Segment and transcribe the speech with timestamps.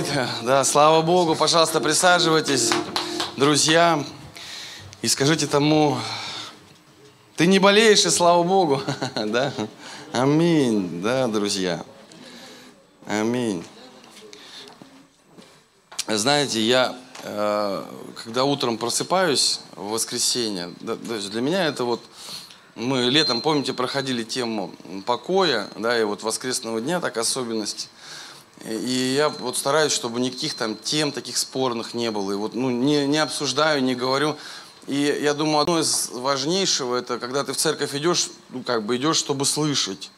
[0.00, 0.28] болит.
[0.42, 1.34] Да, слава Богу.
[1.34, 2.70] Пожалуйста, присаживайтесь,
[3.36, 4.02] друзья.
[5.02, 5.98] И скажите тому,
[7.36, 8.82] ты не болеешь, и слава Богу.
[9.14, 9.52] Да?
[10.12, 11.02] Аминь.
[11.02, 11.84] Да, друзья.
[13.06, 13.64] Аминь.
[16.06, 17.84] Знаете, я, э,
[18.24, 22.00] когда утром просыпаюсь в воскресенье, для меня это вот,
[22.74, 24.72] мы летом, помните, проходили тему
[25.06, 27.88] покоя, да, и вот воскресного дня, так особенность.
[28.64, 32.32] И я вот стараюсь, чтобы никаких там тем таких спорных не было.
[32.32, 34.36] И вот, ну, не, не обсуждаю, не говорю.
[34.86, 38.96] И я думаю, одно из важнейшего, это когда ты в церковь идешь, ну, как бы
[38.96, 40.10] идешь, чтобы слышать.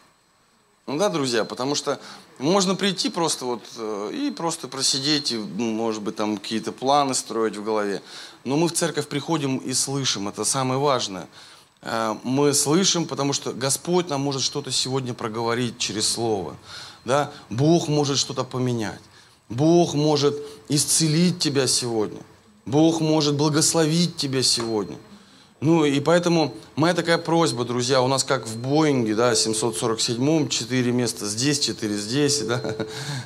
[0.86, 2.00] Ну да, друзья, потому что
[2.38, 7.14] можно прийти просто вот э, и просто просидеть, и, ну, может быть, там какие-то планы
[7.14, 8.02] строить в голове.
[8.44, 11.28] Но мы в церковь приходим и слышим, это самое важное.
[11.82, 16.56] Э, мы слышим, потому что Господь нам может что-то сегодня проговорить через Слово.
[17.04, 17.32] Да?
[17.50, 19.00] Бог может что-то поменять.
[19.48, 20.36] Бог может
[20.68, 22.20] исцелить тебя сегодня.
[22.64, 24.96] Бог может благословить тебя сегодня.
[25.62, 30.90] Ну и поэтому моя такая просьба, друзья, у нас как в Боинге, да, 747-м, 4
[30.90, 32.60] места здесь, 4 здесь, да.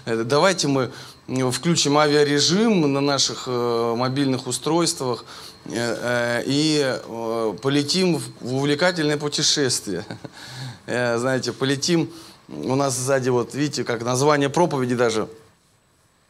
[0.05, 0.91] Давайте мы
[1.27, 5.25] включим авиарежим на наших э, мобильных устройствах
[5.65, 7.01] э, э, и
[7.63, 10.05] полетим в увлекательное путешествие.
[10.87, 12.11] Знаете, полетим,
[12.49, 15.29] у нас сзади вот, видите, как название проповеди даже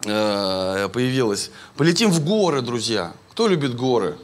[0.05, 1.50] э, появилось.
[1.77, 3.12] Полетим в горы, друзья.
[3.31, 4.17] Кто любит горы?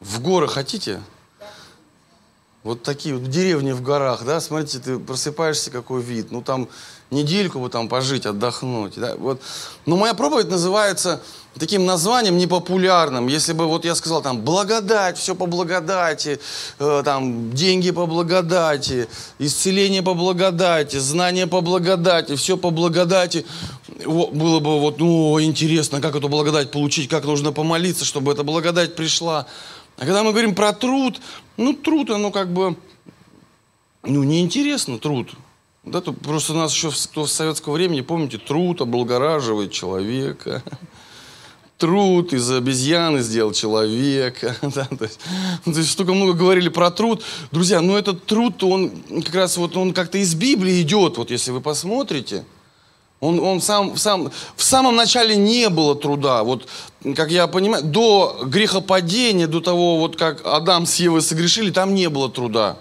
[0.00, 1.00] В горы хотите?
[2.66, 6.32] Вот такие вот деревни в горах, да, смотрите, ты просыпаешься, какой вид.
[6.32, 6.68] Ну, там
[7.12, 9.40] недельку бы там пожить, отдохнуть, да, вот.
[9.86, 11.22] Но моя проповедь называется
[11.56, 13.28] таким названием непопулярным.
[13.28, 16.40] Если бы вот я сказал там благодать, все по благодати,
[16.80, 19.06] э, там деньги по благодати,
[19.38, 23.46] исцеление по благодати, знания по благодати, все по благодати,
[24.04, 28.96] было бы вот, ну, интересно, как эту благодать получить, как нужно помолиться, чтобы эта благодать
[28.96, 29.46] пришла.
[29.98, 31.20] А когда мы говорим про труд,
[31.56, 32.76] ну, труд, оно как бы,
[34.02, 35.32] ну, неинтересно труд.
[35.84, 40.62] Да, тут просто у нас еще с советского помните, труд облагораживает человека.
[41.78, 44.56] Труд из обезьяны сделал человека.
[44.62, 45.20] Да, то, есть,
[45.66, 47.22] ну, то есть столько много говорили про труд.
[47.52, 48.90] Друзья, ну этот труд, он
[49.22, 52.44] как раз вот он как-то из Библии идет, вот если вы посмотрите–
[53.20, 56.42] он, он сам, сам, в самом начале не было труда.
[56.42, 56.68] Вот,
[57.14, 62.08] как я понимаю, до грехопадения, до того, вот как Адам с Евой согрешили, там не
[62.08, 62.76] было труда.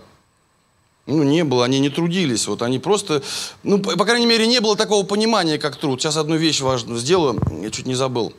[1.06, 2.48] Ну, не было, они не трудились.
[2.48, 3.22] Вот они просто,
[3.64, 6.02] ну, по, по крайней мере, не было такого понимания, как труд.
[6.02, 8.34] Сейчас одну вещь важную сделаю, я чуть не забыл.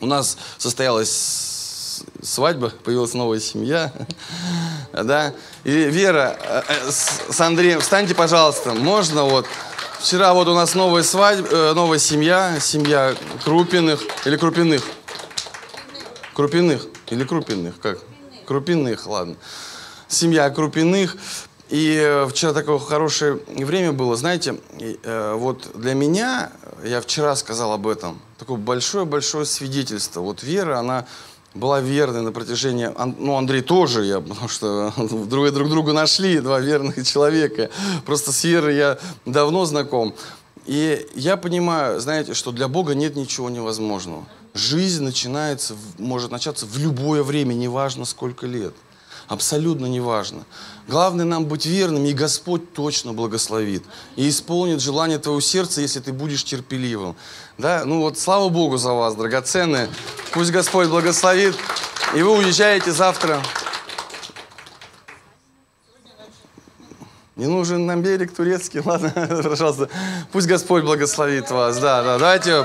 [0.00, 1.54] У нас состоялась
[2.22, 3.92] свадьба, появилась новая семья,
[4.92, 5.34] да.
[5.64, 9.46] И Вера э, э, с Андреем, встаньте, пожалуйста, можно вот...
[10.06, 14.84] Вчера вот у нас новая свадьба, э, новая семья, семья Крупиных или Крупиных?
[16.32, 17.98] Крупиных или Крупиных, как?
[18.44, 19.34] Крупиных, ладно.
[20.06, 21.16] Семья Крупиных.
[21.70, 24.14] И э, вчера такое хорошее время было.
[24.14, 26.52] Знаете, э, вот для меня,
[26.84, 30.20] я вчера сказал об этом, такое большое-большое свидетельство.
[30.20, 31.06] Вот Вера, она
[31.56, 32.90] была верной на протяжении...
[33.18, 34.92] Ну, Андрей тоже, я, потому что
[35.28, 37.70] друг, друг друга нашли, два верных человека.
[38.04, 40.14] Просто с Верой я давно знаком.
[40.66, 44.24] И я понимаю, знаете, что для Бога нет ничего невозможного.
[44.52, 48.74] Жизнь начинается, может начаться в любое время, неважно сколько лет.
[49.28, 50.44] Абсолютно неважно.
[50.86, 53.82] Главное нам быть верными, и Господь точно благословит.
[54.14, 57.16] И исполнит желание твоего сердца, если ты будешь терпеливым.
[57.58, 57.84] Да?
[57.84, 59.88] Ну вот слава Богу за вас, драгоценные.
[60.32, 61.56] Пусть Господь благословит.
[62.14, 63.42] И вы уезжаете завтра.
[67.34, 69.90] Не нужен нам берег турецкий, ладно, пожалуйста.
[70.30, 71.78] Пусть Господь благословит вас.
[71.78, 72.64] Да, да, давайте.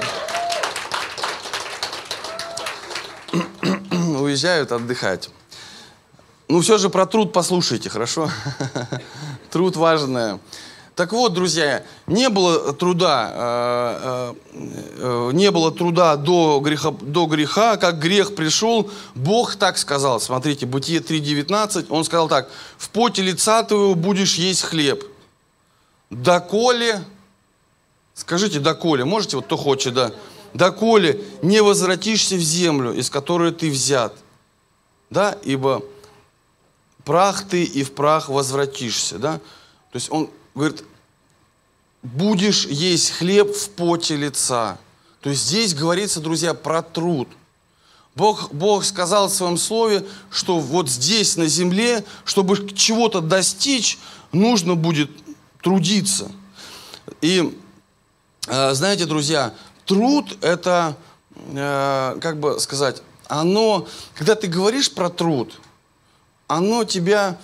[4.19, 5.31] Уезжают отдыхать.
[6.51, 8.29] Ну, все же про труд послушайте, хорошо?
[9.51, 10.37] Труд важное.
[10.95, 14.67] Так вот, друзья, не было труда, э, э,
[14.97, 20.19] э, не было труда до греха, до греха, как грех пришел, Бог так сказал.
[20.19, 25.05] Смотрите, Бытие 3.19, Он сказал так, в поте лица твоего будешь есть хлеб.
[26.09, 27.01] Доколе,
[28.13, 30.11] скажите, доколе, можете, вот кто хочет, да,
[30.53, 34.17] доколе не возвратишься в землю, из которой ты взят.
[35.09, 35.83] Да, ибо
[37.11, 39.33] прах ты и в прах возвратишься, да?
[39.91, 40.85] То есть он говорит,
[42.03, 44.77] будешь есть хлеб в поте лица.
[45.19, 47.27] То есть здесь говорится, друзья, про труд.
[48.15, 53.99] Бог, Бог сказал в своем слове, что вот здесь, на земле, чтобы чего-то достичь,
[54.31, 55.11] нужно будет
[55.61, 56.31] трудиться.
[57.19, 57.59] И
[58.47, 59.53] э, знаете, друзья,
[59.85, 60.95] труд это,
[61.35, 63.85] э, как бы сказать, оно,
[64.15, 65.59] когда ты говоришь про труд,
[66.57, 67.37] оно тебя,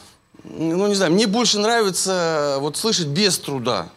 [0.44, 3.90] ну не знаю, мне больше нравится вот слышать без труда.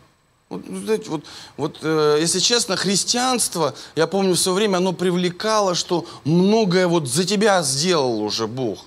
[0.48, 1.24] Вот, знаете, вот,
[1.56, 7.08] вот э, если честно, христианство, я помню, в свое время оно привлекало, что многое вот
[7.08, 8.84] за тебя сделал уже Бог.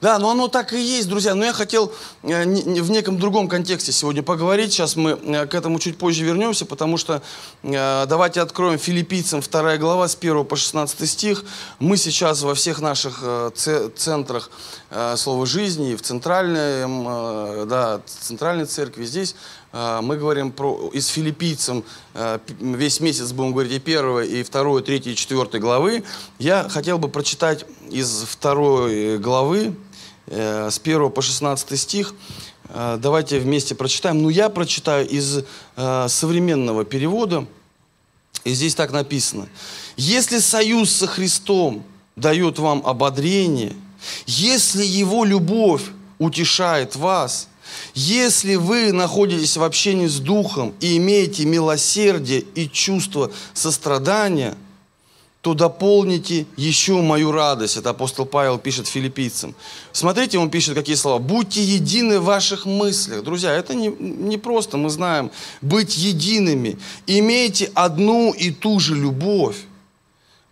[0.00, 1.34] Да, но оно так и есть, друзья.
[1.34, 1.92] Но я хотел
[2.22, 4.72] э, в неком другом контексте сегодня поговорить.
[4.72, 7.20] Сейчас мы э, к этому чуть позже вернемся, потому что
[7.64, 11.44] э, давайте откроем филиппийцам 2 глава с 1 по 16 стих.
[11.80, 13.22] Мы сейчас во всех наших
[13.96, 14.50] центрах
[15.16, 19.34] Слова жизни, в центральной, да, центральной церкви, здесь
[19.72, 21.84] мы говорим про, из филиппийцам,
[22.58, 26.04] весь месяц будем говорить и первой, и второй, и третьей, и четвертой главы.
[26.38, 29.74] Я хотел бы прочитать из второй главы,
[30.30, 32.14] Э, с 1 по 16 стих.
[32.68, 34.22] Э, давайте вместе прочитаем.
[34.22, 35.44] Ну, я прочитаю из
[35.76, 37.46] э, современного перевода.
[38.44, 39.48] И здесь так написано.
[39.96, 41.82] «Если союз со Христом
[42.16, 43.74] дает вам ободрение,
[44.26, 45.82] если Его любовь
[46.18, 47.48] утешает вас,
[47.94, 54.56] если вы находитесь в общении с Духом и имеете милосердие и чувство сострадания–
[55.40, 57.76] то дополните еще мою радость.
[57.76, 59.54] Это апостол Павел пишет филиппийцам.
[59.92, 61.18] Смотрите, он пишет какие слова.
[61.18, 63.22] Будьте едины в ваших мыслях.
[63.22, 65.30] Друзья, это не, не просто, мы знаем.
[65.62, 66.76] Быть едиными.
[67.06, 69.56] Имейте одну и ту же любовь.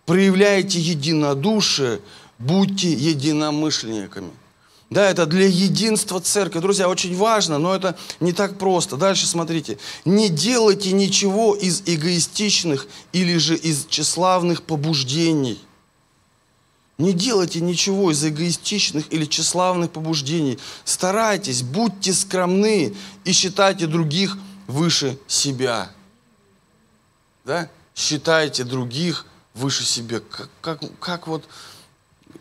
[0.05, 1.99] Проявляйте единодушие.
[2.39, 4.31] Будьте единомышленниками.
[4.89, 6.59] Да, это для единства церкви.
[6.59, 8.95] Друзья, очень важно, но это не так просто.
[8.95, 9.77] Дальше смотрите.
[10.05, 15.59] Не делайте ничего из эгоистичных или же из тщеславных побуждений.
[16.97, 20.57] Не делайте ничего из эгоистичных или тщеславных побуждений.
[20.85, 22.95] Старайтесь, будьте скромны
[23.25, 24.37] и считайте других
[24.67, 25.91] выше себя.
[27.45, 27.69] Да?
[27.93, 30.21] Считайте других выше себя.
[30.21, 31.43] Как, как, как вот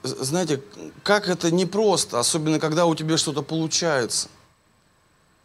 [0.06, 0.62] знаете,
[1.02, 4.28] как это непросто, особенно когда у тебя что-то получается.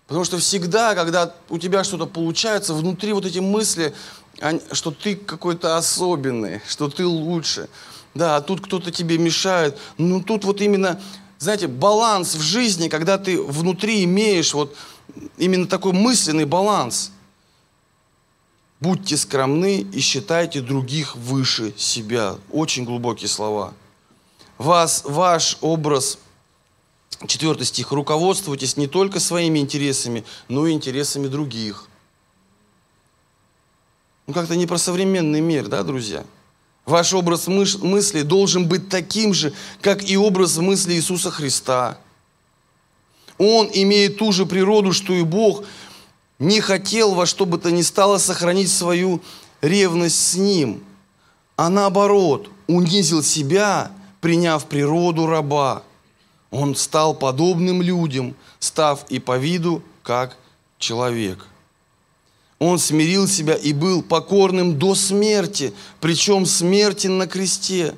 [0.07, 3.93] Потому что всегда, когда у тебя что-то получается, внутри вот эти мысли,
[4.73, 7.69] что ты какой-то особенный, что ты лучше.
[8.13, 9.77] Да, а тут кто-то тебе мешает.
[9.97, 10.99] Ну тут вот именно,
[11.39, 14.75] знаете, баланс в жизни, когда ты внутри имеешь вот
[15.37, 17.11] именно такой мысленный баланс.
[18.81, 22.35] Будьте скромны и считайте других выше себя.
[22.51, 23.73] Очень глубокие слова
[24.61, 26.19] вас, ваш образ,
[27.27, 31.87] четвертый стих, руководствуйтесь не только своими интересами, но и интересами других.
[34.27, 36.23] Ну, как-то не про современный мир, да, друзья?
[36.85, 41.97] Ваш образ мысли должен быть таким же, как и образ мысли Иисуса Христа.
[43.37, 45.63] Он имеет ту же природу, что и Бог,
[46.39, 49.21] не хотел во что бы то ни стало сохранить свою
[49.61, 50.83] ревность с Ним,
[51.55, 55.83] а наоборот, унизил себя приняв природу раба.
[56.51, 60.37] Он стал подобным людям, став и по виду, как
[60.77, 61.45] человек.
[62.59, 67.95] Он смирил себя и был покорным до смерти, причем смерти на кресте.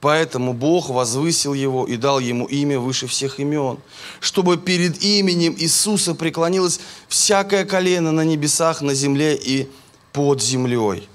[0.00, 3.78] Поэтому Бог возвысил его и дал ему имя выше всех имен,
[4.20, 9.68] чтобы перед именем Иисуса преклонилось всякое колено на небесах, на земле и
[10.12, 11.06] под землей.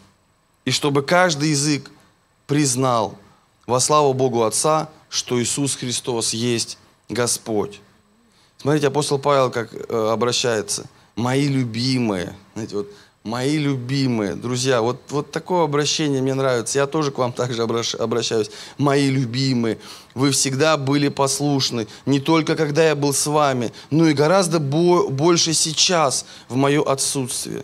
[0.65, 1.89] И чтобы каждый язык
[2.45, 3.17] признал,
[3.65, 6.77] во славу Богу Отца, что Иисус Христос есть
[7.09, 7.81] Господь.
[8.57, 10.85] Смотрите, апостол Павел как э, обращается.
[11.15, 12.35] Мои любимые.
[12.53, 12.87] Знаете, вот,
[13.23, 14.35] мои любимые.
[14.35, 16.79] Друзья, вот, вот такое обращение мне нравится.
[16.79, 18.51] Я тоже к вам также обращаюсь.
[18.77, 19.77] Мои любимые.
[20.13, 21.87] Вы всегда были послушны.
[22.05, 27.63] Не только когда я был с вами, но и гораздо больше сейчас в мое отсутствие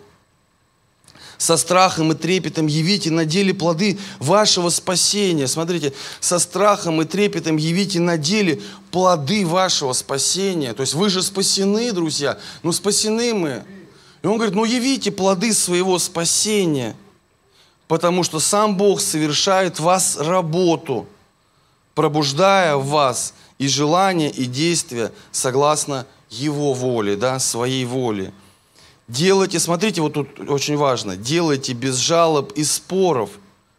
[1.41, 5.47] со страхом и трепетом явите на деле плоды вашего спасения.
[5.47, 10.75] Смотрите, со страхом и трепетом явите на деле плоды вашего спасения.
[10.75, 12.37] То есть вы же спасены, друзья.
[12.61, 13.63] Ну, спасены мы.
[14.21, 16.95] И он говорит, ну, явите плоды своего спасения,
[17.87, 21.07] потому что сам Бог совершает вас работу,
[21.95, 28.31] пробуждая в вас и желания, и действия согласно Его воле, да, своей воле.
[29.11, 33.31] Делайте, смотрите, вот тут очень важно, делайте без жалоб и споров.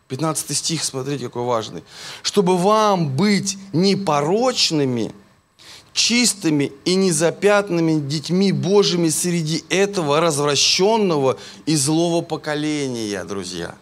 [0.08, 1.82] 15 стих, смотрите, какой важный.
[2.22, 5.10] Чтобы вам быть непорочными,
[5.94, 13.74] чистыми и незапятными детьми Божьими среди этого развращенного и злого поколения, друзья.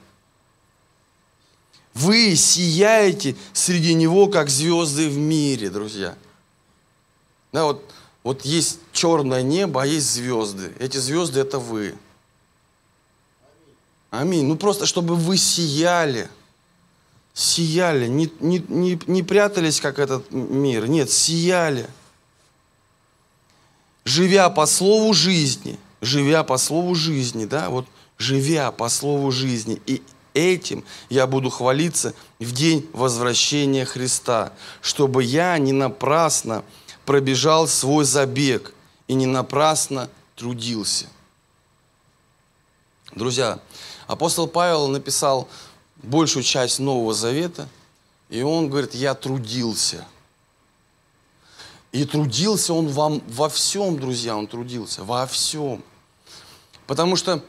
[1.94, 6.14] Вы сияете среди него, как звезды в мире, друзья.
[7.52, 7.84] Да, вот
[8.22, 10.72] вот есть черное небо, а есть звезды.
[10.78, 11.94] Эти звезды– это вы.
[14.10, 14.46] Аминь.
[14.46, 16.28] Ну просто, чтобы вы сияли.
[17.32, 18.08] Сияли.
[18.08, 20.86] Не, не, не, не прятались, как этот мир.
[20.86, 21.88] Нет, сияли.
[24.04, 25.78] Живя по слову жизни.
[26.00, 27.86] Живя по слову жизни, да, вот
[28.16, 29.80] живя по слову жизни.
[29.86, 36.64] И этим я буду хвалиться в день возвращения Христа, чтобы я не напрасно
[37.10, 38.72] пробежал свой забег
[39.08, 41.06] и не напрасно трудился.
[43.16, 43.58] Друзья,
[44.06, 45.48] апостол Павел написал
[45.96, 47.68] большую часть Нового Завета,
[48.28, 50.06] и он говорит, я трудился.
[51.90, 55.82] И трудился он вам во всем, друзья, он трудился, во всем.
[56.86, 57.42] Потому что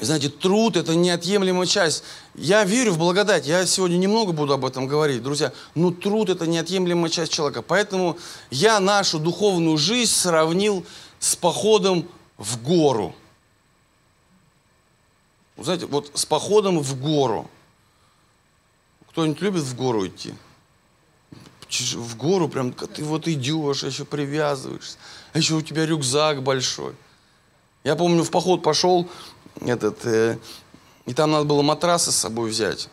[0.00, 2.04] знаете, труд– это неотъемлемая часть.
[2.34, 6.46] Я верю в благодать, я сегодня немного буду об этом говорить, друзья, но труд– это
[6.46, 7.62] неотъемлемая часть человека.
[7.62, 8.18] Поэтому
[8.50, 10.84] я нашу духовную жизнь сравнил
[11.18, 13.14] с походом в гору.
[15.56, 17.50] Знаете, вот с походом в гору.
[19.08, 20.34] Кто-нибудь любит в гору идти?
[21.70, 24.98] В гору прям ты вот идешь, а еще привязываешься,
[25.32, 26.94] а еще у тебя рюкзак большой.
[27.82, 29.08] Я помню, в поход пошел,
[29.64, 30.38] этот, э,
[31.06, 32.88] и там надо было матрасы с собой взять.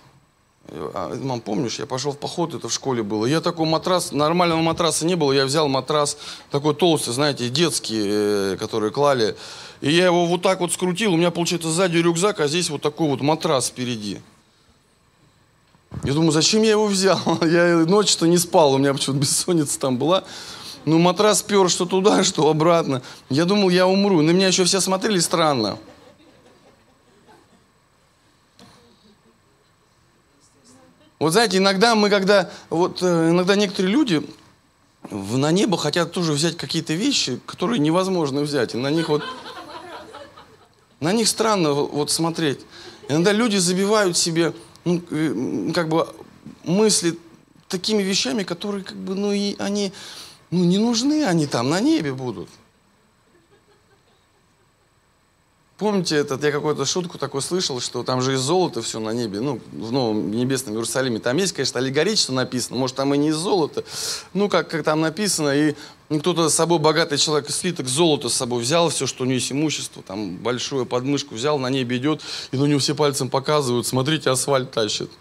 [0.69, 3.25] А, мам, помнишь, я пошел в поход, это в школе было.
[3.25, 6.17] Я такой матрас, нормального матраса не было, я взял матрас
[6.51, 9.35] такой толстый, знаете, детский, э, который клали.
[9.81, 12.81] И я его вот так вот скрутил, у меня получается сзади рюкзак, а здесь вот
[12.81, 14.21] такой вот матрас впереди.
[16.03, 17.19] Я думаю, зачем я его взял?
[17.41, 20.23] Я ночью-то не спал, у меня почему-то бессонница там была.
[20.85, 23.01] Ну, матрас пер что туда, что обратно.
[23.29, 24.21] Я думал, я умру.
[24.21, 25.77] На меня еще все смотрели странно.
[31.23, 34.27] Вот знаете, иногда мы, когда, вот э, иногда некоторые люди
[35.09, 38.75] на небо хотят тоже взять какие-то вещи, которые невозможно взять.
[38.75, 39.23] И на них вот,
[40.99, 42.59] на них странно вот смотреть.
[43.07, 44.51] Иногда люди забивают себе,
[44.83, 46.13] ну, э, как бы,
[46.65, 47.17] мысли
[47.69, 49.93] такими вещами, которые, как бы, ну, и они,
[50.51, 52.49] ну, не нужны, они там на небе будут.
[55.83, 59.41] Помните, этот, я какую-то шутку такой слышал, что там же из золота все на небе,
[59.41, 61.19] ну, в Новом Небесном Иерусалиме.
[61.19, 63.83] Там есть, конечно, аллегорично написано, может, там и не из золота,
[64.33, 65.75] ну, как, как там написано, и
[66.07, 69.51] кто-то с собой, богатый человек, слиток золота с собой взял, все, что у него есть
[69.51, 72.21] имущество, там, большую подмышку взял, на небе идет,
[72.53, 75.11] и на него все пальцем показывают, смотрите, асфальт тащит.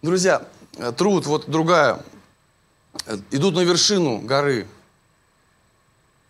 [0.00, 0.48] Друзья,
[0.96, 2.02] труд, вот другая,
[3.30, 4.66] идут на вершину горы,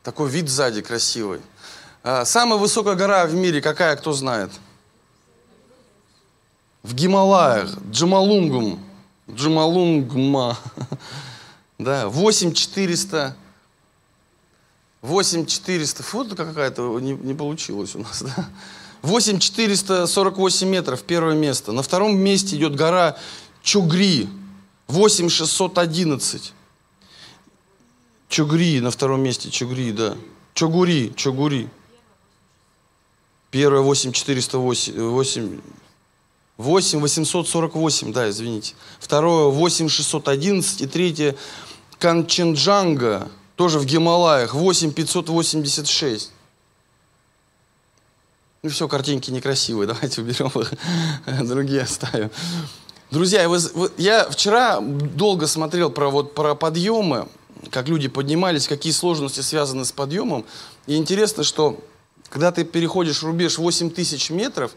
[0.02, 1.40] такой вид сзади красивый.
[2.02, 4.50] А, самая высокая гора в мире какая, кто знает?
[6.82, 8.80] В Гималаях, Джамалунгум.
[9.30, 10.58] Джамалунгма.
[11.78, 13.34] Да, 8400.
[15.00, 16.02] 8400.
[16.02, 18.50] Фото какая-то не, не получилось у нас, да?
[19.00, 21.72] 8448 метров, первое место.
[21.72, 23.16] На втором месте идет гора
[23.62, 24.28] Чугри,
[24.88, 26.52] 8611.
[28.30, 30.16] Чугри на втором месте, Чугри, да.
[30.54, 31.68] Чугури, Чугури.
[33.50, 35.60] Первое 8408, 8,
[36.56, 38.74] 8 848, да, извините.
[39.00, 41.34] Второе 8611 и третье
[41.98, 46.30] Канченджанга, тоже в Гималаях, 8586.
[48.62, 50.72] Ну все, картинки некрасивые, давайте уберем их,
[51.48, 52.30] другие оставим.
[53.10, 57.26] Друзья, вы, вы, я вчера долго смотрел про, вот, про подъемы,
[57.70, 60.44] как люди поднимались, какие сложности связаны с подъемом.
[60.86, 61.78] И интересно, что
[62.28, 64.72] когда ты переходишь рубеж 8 тысяч метров,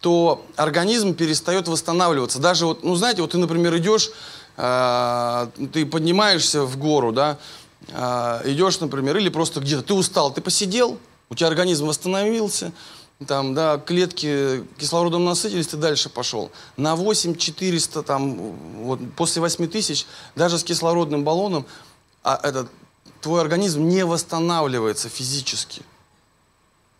[0.00, 2.38] то организм перестает восстанавливаться.
[2.38, 4.10] Даже вот, ну знаете, вот ты, например, идешь,
[4.56, 7.38] э, ты поднимаешься в гору, да,
[7.88, 10.98] э, идешь, например, или просто где-то, ты устал, ты посидел,
[11.30, 12.72] у тебя организм восстановился,
[13.26, 16.50] там, да, клетки кислородом насытились, ты дальше пошел.
[16.76, 18.36] На 8 400, там,
[18.82, 21.64] вот, после 8 тысяч, даже с кислородным баллоном,
[22.24, 22.70] а этот,
[23.20, 25.82] твой организм не восстанавливается физически.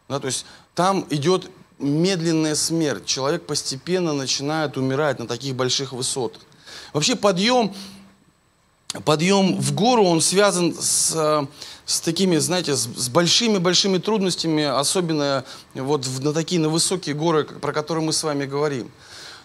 [0.09, 3.07] Да, то есть там идет медленная смерть.
[3.07, 6.43] Человек постепенно начинает умирать на таких больших высотах.
[6.93, 7.75] Вообще подъем,
[9.05, 11.47] подъем в гору, он связан с,
[11.87, 18.05] с такими, знаете, с большими-большими трудностями, особенно вот на такие, на высокие горы, про которые
[18.05, 18.91] мы с вами говорим.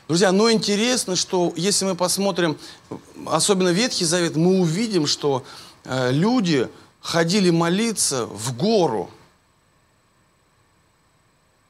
[0.08, 2.58] Друзья, но интересно, что если мы посмотрим,
[3.28, 5.44] особенно Ветхий Завет, мы увидим, что
[5.90, 6.70] люди
[7.02, 9.10] ходили молиться в гору.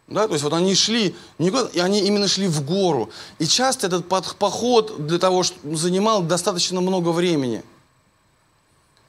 [0.07, 3.11] Да, то есть вот они шли, и они именно шли в гору.
[3.37, 7.63] И часто этот поход для того, чтобы занимал достаточно много времени.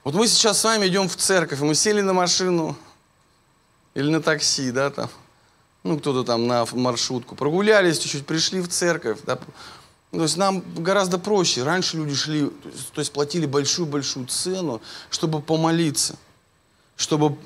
[0.04, 2.76] Вот мы сейчас с вами идем в церковь, мы сели на машину,
[3.94, 5.10] или на такси, да, там,
[5.82, 9.38] ну, кто-то там на маршрутку, прогулялись чуть-чуть, пришли в церковь, да,
[10.10, 11.62] то есть нам гораздо проще.
[11.62, 12.50] Раньше люди шли,
[12.92, 16.16] то есть платили большую-большую цену, чтобы помолиться,
[16.96, 17.36] чтобы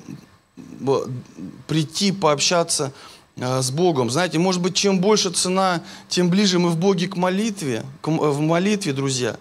[1.67, 2.91] прийти, пообщаться
[3.35, 4.09] э, с Богом.
[4.09, 8.39] Знаете, может быть, чем больше цена, тем ближе мы в Боге к молитве, к, в
[8.39, 9.37] молитве, друзья.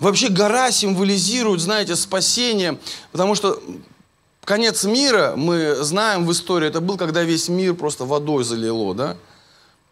[0.00, 2.78] Вообще гора символизирует, знаете, спасение,
[3.12, 3.62] потому что
[4.44, 9.16] конец мира, мы знаем в истории, это был, когда весь мир просто водой залило, да?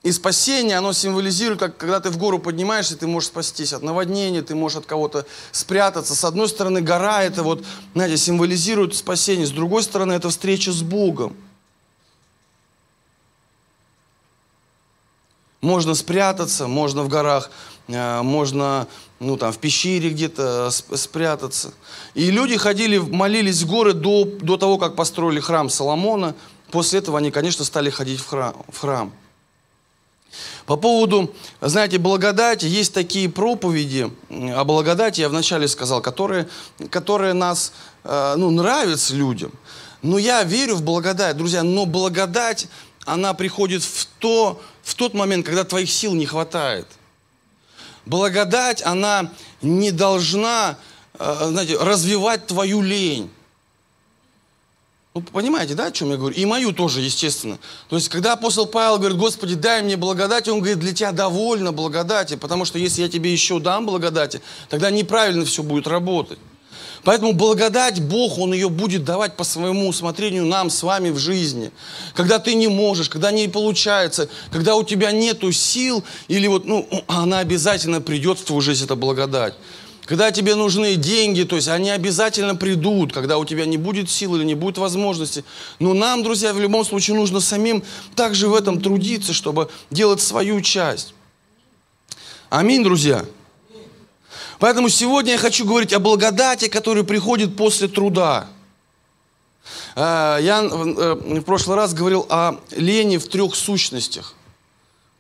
[0.03, 4.43] И спасение, оно символизирует, как когда ты в гору поднимаешься, ты можешь спастись от наводнения,
[4.43, 6.17] ты можешь от кого-то спрятаться.
[6.17, 9.47] С одной стороны, гора это вот, знаете, символизирует спасение.
[9.47, 11.37] С другой стороны, это встреча с Богом.
[15.61, 17.53] Можно спрятаться, можно в горах,
[17.87, 18.89] э, можно
[19.21, 21.73] ну, там, в пещере где-то спрятаться.
[22.15, 26.35] И люди ходили, молились в горы до, до того, как построили храм Соломона.
[26.73, 28.57] После этого они, конечно, стали ходить в храм.
[28.69, 29.13] В храм.
[30.67, 36.49] По поводу, знаете, благодати, есть такие проповеди о благодати, я вначале сказал, которые,
[36.91, 37.73] которые нас,
[38.05, 39.53] э, ну, нравятся людям.
[40.03, 42.69] Но я верю в благодать, друзья, но благодать,
[43.05, 46.87] она приходит в, то, в тот момент, когда твоих сил не хватает.
[48.07, 50.77] Благодать, она не должна,
[51.19, 53.31] э, знаете, развивать твою лень.
[55.15, 56.35] Ну, понимаете, да, о чем я говорю?
[56.35, 57.59] И мою тоже, естественно.
[57.91, 61.71] То есть, когда апостол Павел говорит, Господи, дай мне благодать, он говорит, для тебя довольно
[61.71, 64.41] благодати, потому что если я тебе еще дам благодати,
[64.71, 66.39] тогда неправильно все будет работать.
[67.05, 71.73] Поэтому благодать Бог, Он ее будет давать по своему усмотрению нам с вами в жизни.
[72.15, 76.89] Когда ты не можешь, когда не получается, когда у тебя нету сил, или вот, ну,
[77.09, 79.55] она обязательно придет в твою жизнь, эта благодать.
[80.13, 84.37] Когда тебе нужны деньги, то есть они обязательно придут, когда у тебя не будет сил
[84.37, 85.43] или не будет возможности.
[85.79, 87.83] Но нам, друзья, в любом случае нужно самим
[88.15, 91.15] также в этом трудиться, чтобы делать свою часть.
[92.51, 93.25] Аминь, друзья.
[94.59, 98.49] Поэтому сегодня я хочу говорить о благодати, которая приходит после труда.
[99.97, 104.35] А, я э, в прошлый раз говорил о лени в трех сущностях.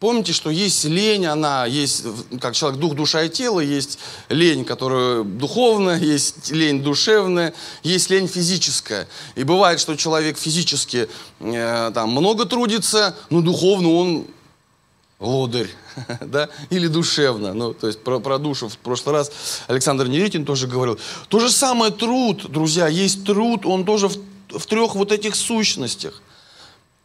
[0.03, 2.05] Помните, что есть лень, она есть,
[2.41, 8.27] как человек, дух, душа и тело, есть лень, которая духовная, есть лень душевная, есть лень
[8.27, 9.07] физическая.
[9.37, 14.27] И бывает, что человек физически э, там много трудится, но духовно он
[15.21, 15.71] лодырь,
[16.21, 17.55] да, или душевно.
[17.55, 19.31] Ну, то есть про, про душу в прошлый раз
[19.69, 20.99] Александр Неритин тоже говорил.
[21.29, 24.17] То же самое труд, друзья, есть труд, он тоже в,
[24.49, 26.21] в трех вот этих сущностях.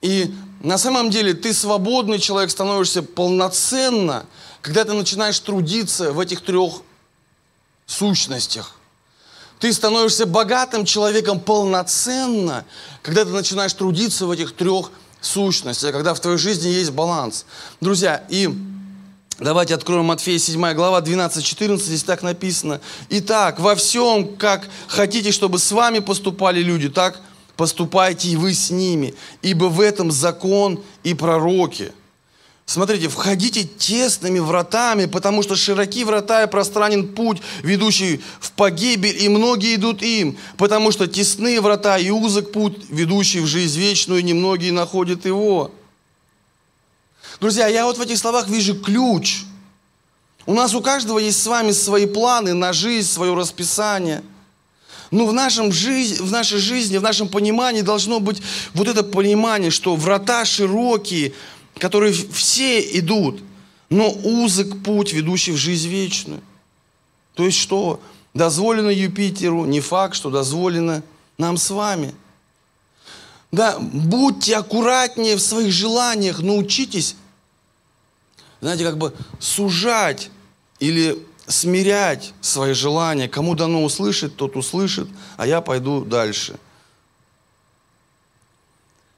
[0.01, 4.25] И на самом деле ты свободный человек становишься полноценно,
[4.61, 6.81] когда ты начинаешь трудиться в этих трех
[7.85, 8.75] сущностях.
[9.59, 12.65] Ты становишься богатым человеком полноценно,
[13.01, 17.45] когда ты начинаешь трудиться в этих трех сущностях, когда в твоей жизни есть баланс.
[17.81, 18.49] Друзья, и
[19.39, 22.81] давайте откроем Матфея 7 глава 12-14, здесь так написано.
[23.09, 27.19] Итак, во всем, как хотите, чтобы с вами поступали люди, так
[27.57, 31.91] поступайте и вы с ними, ибо в этом закон и пророки.
[32.65, 39.29] Смотрите, входите тесными вратами, потому что широки врата и пространен путь, ведущий в погибель, и
[39.29, 44.23] многие идут им, потому что тесные врата и узок путь, ведущий в жизнь вечную, и
[44.23, 45.71] немногие находят его.
[47.39, 49.43] Друзья, я вот в этих словах вижу ключ.
[50.45, 54.21] У нас у каждого есть с вами свои планы на жизнь, свое расписание–
[55.11, 58.41] но в, нашем жизни, в нашей жизни, в нашем понимании должно быть
[58.73, 61.33] вот это понимание, что врата широкие,
[61.77, 63.41] которые все идут,
[63.89, 66.41] но узок путь, ведущий в жизнь вечную.
[67.35, 68.01] То есть что?
[68.33, 71.03] Дозволено Юпитеру, не факт, что дозволено
[71.37, 72.13] нам с вами.
[73.51, 77.15] Да, будьте аккуратнее в своих желаниях, научитесь,
[78.59, 80.29] знаете, как бы сужать
[80.79, 81.17] или
[81.47, 83.27] смирять свои желания.
[83.27, 85.07] Кому дано услышать, тот услышит,
[85.37, 86.59] а я пойду дальше.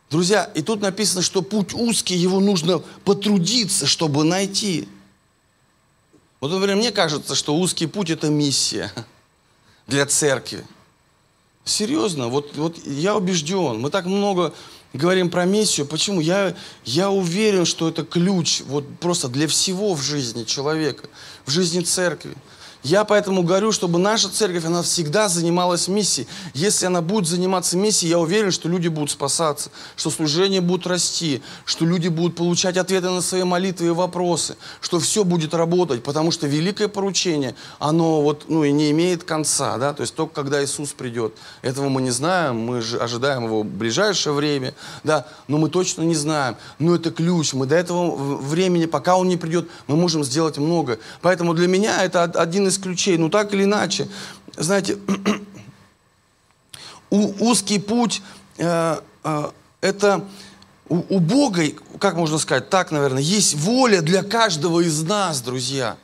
[0.09, 4.87] Друзья, и тут написано, что путь узкий, его нужно потрудиться, чтобы найти.
[6.39, 8.91] Вот, например, мне кажется, что узкий путь– это миссия
[9.87, 10.65] для церкви.
[11.63, 13.79] Серьезно, вот, вот я убежден.
[13.79, 14.53] Мы так много
[14.93, 15.85] говорим про миссию.
[15.85, 16.19] Почему?
[16.19, 21.07] Я, я уверен, что это ключ вот просто для всего в жизни человека,
[21.45, 22.35] в жизни церкви.
[22.83, 26.27] Я поэтому говорю, чтобы наша церковь, она всегда занималась миссией.
[26.53, 31.41] Если она будет заниматься миссией, я уверен, что люди будут спасаться, что служение будет расти,
[31.65, 36.31] что люди будут получать ответы на свои молитвы и вопросы, что все будет работать, потому
[36.31, 40.63] что великое поручение, оно вот, ну, и не имеет конца, да, то есть только когда
[40.63, 41.33] Иисус придет.
[41.61, 46.03] Этого мы не знаем, мы же ожидаем его в ближайшее время, да, но мы точно
[46.03, 46.55] не знаем.
[46.79, 50.97] Но это ключ, мы до этого времени, пока он не придет, мы можем сделать много.
[51.21, 53.17] Поэтому для меня это один ключей.
[53.17, 54.07] Ну так или иначе,
[54.55, 54.97] знаете,
[57.09, 58.21] узкий путь
[58.57, 59.51] э, э,
[59.81, 60.25] это
[60.89, 61.63] у, у Бога,
[61.99, 65.97] как можно сказать, так, наверное, есть воля для каждого из нас, друзья.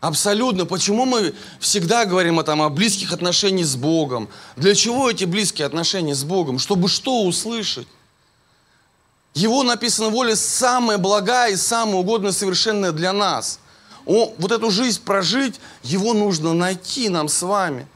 [0.00, 0.64] Абсолютно.
[0.64, 4.30] Почему мы всегда говорим о, там, о близких отношениях с Богом?
[4.56, 6.58] Для чего эти близкие отношения с Богом?
[6.58, 7.86] Чтобы что услышать?
[9.34, 13.59] Его написано воля самая благая и самая угодная, совершенная для нас–
[14.06, 17.86] он, вот эту жизнь прожить, его нужно найти нам с вами.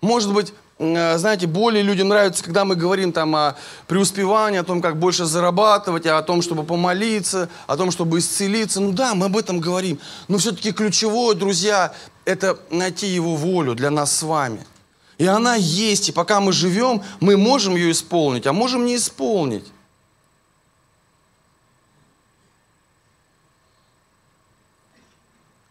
[0.00, 4.82] Может быть, э, знаете, более людям нравится, когда мы говорим там о преуспевании, о том,
[4.82, 8.80] как больше зарабатывать, о том, чтобы помолиться, о том, чтобы исцелиться.
[8.80, 9.98] Ну да, мы об этом говорим.
[10.28, 11.92] Но все-таки ключевое, друзья,
[12.24, 14.64] это найти Его волю для нас с вами.
[15.18, 19.64] И она есть, и пока мы живем, мы можем ее исполнить, а можем не исполнить.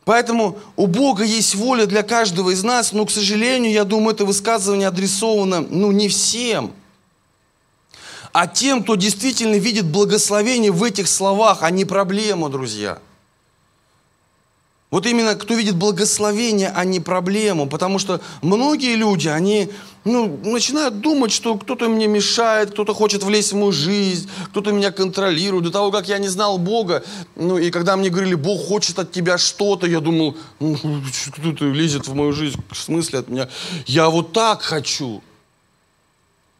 [0.06, 4.26] Поэтому у Бога есть воля для каждого из нас, но, к сожалению, я думаю, это
[4.26, 6.74] высказывание адресовано, ну, не всем,
[8.34, 13.00] а тем, кто действительно видит благословение в этих словах, а не проблему, друзья–
[14.93, 17.67] вот именно кто видит благословение, а не проблему.
[17.67, 19.71] Потому что многие люди, они
[20.03, 24.91] ну, начинают думать, что кто-то мне мешает, кто-то хочет влезть в мою жизнь, кто-то меня
[24.91, 25.63] контролирует.
[25.63, 27.03] До того, как я не знал Бога,
[27.36, 30.77] ну и когда мне говорили, Бог хочет от тебя что-то, я думал, ну,
[31.38, 33.49] кто-то лезет в мою жизнь, в смысле от меня?
[33.88, 35.23] Я вот так хочу.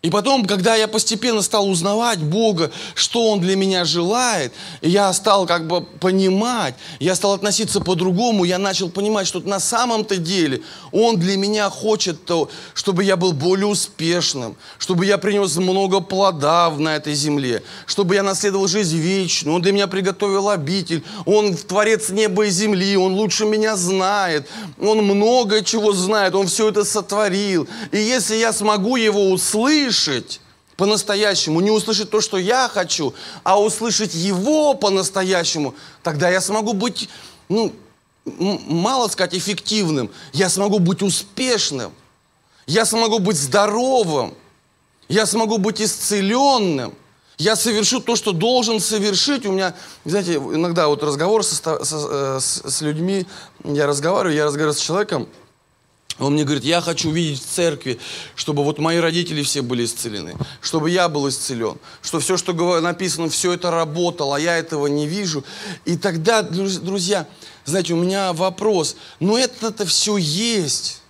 [0.04, 5.46] И потом, когда я постепенно стал узнавать Бога, что Он для меня желает, я стал
[5.46, 10.60] как бы понимать, я стал относиться по-другому, я начал понимать, что на самом-то деле
[10.92, 16.70] Он для меня хочет, то, чтобы я был более успешным, чтобы я принес много плода
[16.70, 19.56] на этой земле, чтобы я наследовал жизнь вечную.
[19.56, 24.50] Он для меня приготовил обитель, Он творец неба и земли, Он лучше меня знает,
[24.82, 27.70] Он много чего знает, Он все это сотворил.
[27.94, 30.40] И если я смогу Его услышать, услышать
[30.76, 37.10] по-настоящему, не услышать то, что я хочу, а услышать Его по-настоящему, тогда я смогу быть,
[37.48, 37.72] ну,
[38.26, 41.92] мало сказать, эффективным, я смогу быть успешным,
[42.66, 44.34] я смогу быть здоровым,
[45.10, 46.96] я смогу быть исцеленным,
[47.38, 49.46] я совершу то, что должен совершить.
[49.46, 49.76] У меня,
[50.06, 53.28] знаете, иногда вот разговор со, со, э, с, с людьми,
[53.64, 55.28] я разговариваю, я разговариваю с человеком,
[56.20, 58.00] он мне говорит, я хочу видеть в церкви,
[58.36, 63.30] чтобы вот мои родители все были исцелены, чтобы я был исцелен, что все, что написано,
[63.30, 65.44] все это работало, а я этого не вижу.
[65.86, 67.28] И тогда, друзья,
[67.66, 71.02] знаете, у меня вопрос, ну это-то все есть.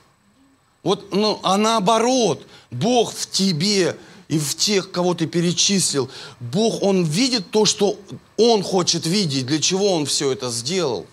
[0.83, 7.03] Вот, ну, а наоборот, Бог в тебе и в тех, кого ты перечислил, Бог, Он
[7.03, 7.97] видит то, что
[8.37, 11.05] Он хочет видеть, для чего Он все это сделал.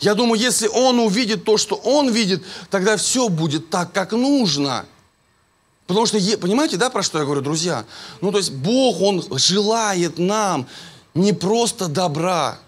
[0.00, 4.86] Я думаю, если он увидит то, что он видит, тогда все будет так, как нужно.
[5.86, 7.84] Потому что, понимаете, да, про что я говорю, друзья?
[8.20, 10.66] Ну, то есть Бог, Он желает нам
[11.14, 12.58] не просто добра.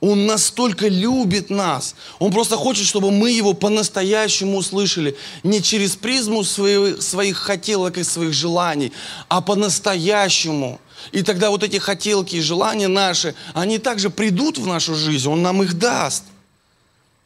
[0.00, 1.94] Он настолько любит нас.
[2.18, 5.16] Он просто хочет, чтобы мы Его по-настоящему услышали.
[5.42, 8.92] Не через призму своих, своих хотелок и своих желаний,
[9.28, 10.78] а по-настоящему.
[11.12, 15.28] И тогда вот эти хотелки и желания наши, они также придут в нашу жизнь.
[15.28, 16.24] Он нам их даст.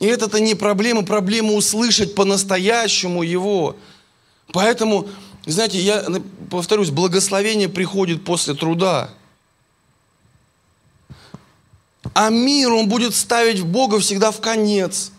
[0.00, 3.76] И это-то не проблема, проблема услышать по-настоящему Его.
[4.52, 5.08] Поэтому,
[5.46, 6.04] знаете, я
[6.50, 9.10] повторюсь, благословение приходит после труда.
[12.14, 15.12] А мир, он будет ставить Бога всегда в конец.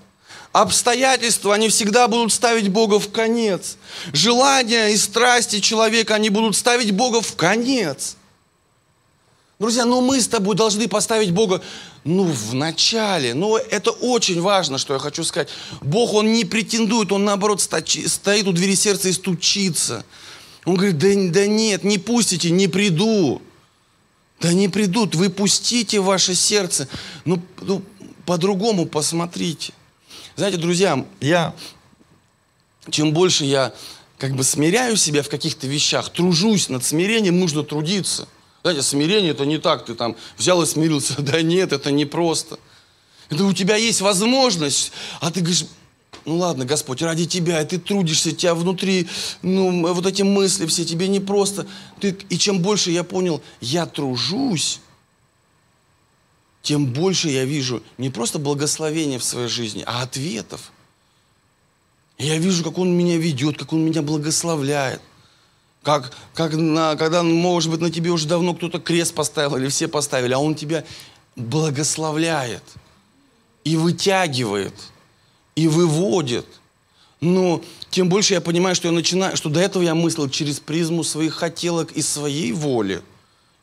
[0.52, 3.78] Обстоятельства, они всегда будут ставить Бога в конец.
[4.12, 8.18] Желания и страсти человека, они будут ставить Бога в конец.
[9.60, 11.62] Друзья, ну мы с тобой должны поставить Бога,
[12.04, 13.34] ну, в начале.
[13.34, 15.50] Ну, это очень важно, что я хочу сказать.
[15.82, 20.04] Бог, Он не претендует, Он, наоборот, стоит у двери сердца и стучится.
[20.66, 23.42] Он говорит, да, да нет, не пустите, не приду.
[24.40, 26.88] Да не придут, вы пустите ваше сердце.
[27.26, 27.84] Ну, ну
[28.26, 29.74] по-другому посмотрите.
[30.36, 31.54] Знаете, друзья, я,
[32.90, 33.74] чем больше я
[34.18, 38.28] как бы смиряю себя в каких-то вещах, тружусь над смирением, нужно трудиться–
[38.62, 41.16] знаете, смирение это не так, ты там взял и смирился.
[41.22, 42.60] Да нет, это не просто.
[43.30, 45.66] Это у тебя есть возможность, а ты говоришь,
[46.26, 49.08] ну ладно, Господь, ради Тебя, ты трудишься, тебя внутри,
[49.42, 51.66] ну, вот эти мысли все, тебе не просто.
[52.00, 54.82] Ты, и чем больше я понял, я тружусь,
[56.62, 60.72] тем больше я вижу не просто благословения в своей жизни, а ответов.
[62.18, 65.02] Я вижу, как Он меня ведет, как Он меня благословляет.
[65.84, 69.88] Как, как на, когда, может быть, на тебе уже давно кто-то крест поставил или все
[69.88, 70.84] поставили, а Он тебя
[71.36, 72.64] благословляет
[73.64, 74.74] и вытягивает,
[75.56, 76.46] и выводит.
[77.20, 81.04] Но тем больше я понимаю, что я начинаю, что до этого я мыслил через призму
[81.04, 83.02] своих хотелок и своей воли,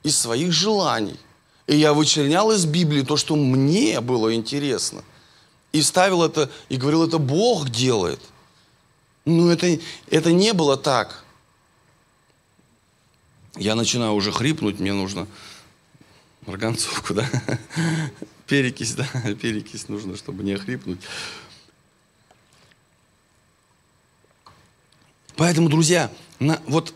[0.03, 1.19] и своих желаний.
[1.67, 5.05] И я вычленял из Библии то, что мне было интересно.
[5.73, 8.21] И ставил это, и говорил, это Бог делает.
[9.25, 9.79] Но это,
[10.11, 11.25] это не было так.
[13.59, 15.27] Я начинаю уже хрипнуть, мне нужно
[16.47, 17.29] марганцовку, да?
[18.47, 19.05] Перекись, да,
[19.43, 21.01] перекись нужно, чтобы не охрипнуть.
[25.37, 26.95] Поэтому, друзья, на, вот,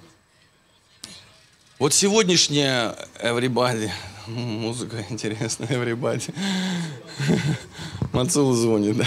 [1.80, 3.90] вот сегодняшняя everybody,
[4.28, 6.32] музыка интересная, everybody,
[8.12, 9.06] Мацул звонит, да.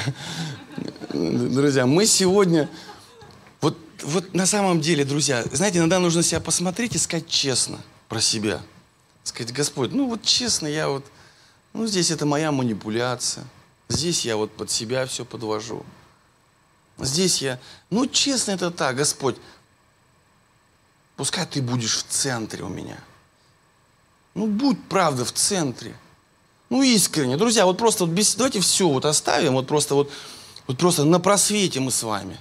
[1.13, 2.69] Друзья, мы сегодня,
[4.03, 7.79] вот, на самом деле, друзья, знаете, иногда нужно себя посмотреть и сказать честно
[8.09, 8.61] про себя.
[9.23, 11.05] Сказать, Господь, ну вот честно, я вот,
[11.73, 13.45] ну здесь это моя манипуляция,
[13.89, 15.85] здесь я вот под себя все подвожу.
[16.97, 19.35] Здесь я, ну честно это так, Господь,
[21.15, 22.97] пускай ты будешь в центре у меня.
[24.33, 25.95] Ну будь правда в центре.
[26.69, 27.37] Ну искренне.
[27.37, 30.11] Друзья, вот просто вот без, давайте все вот оставим, вот просто вот,
[30.67, 32.39] вот просто на просвете мы с вами.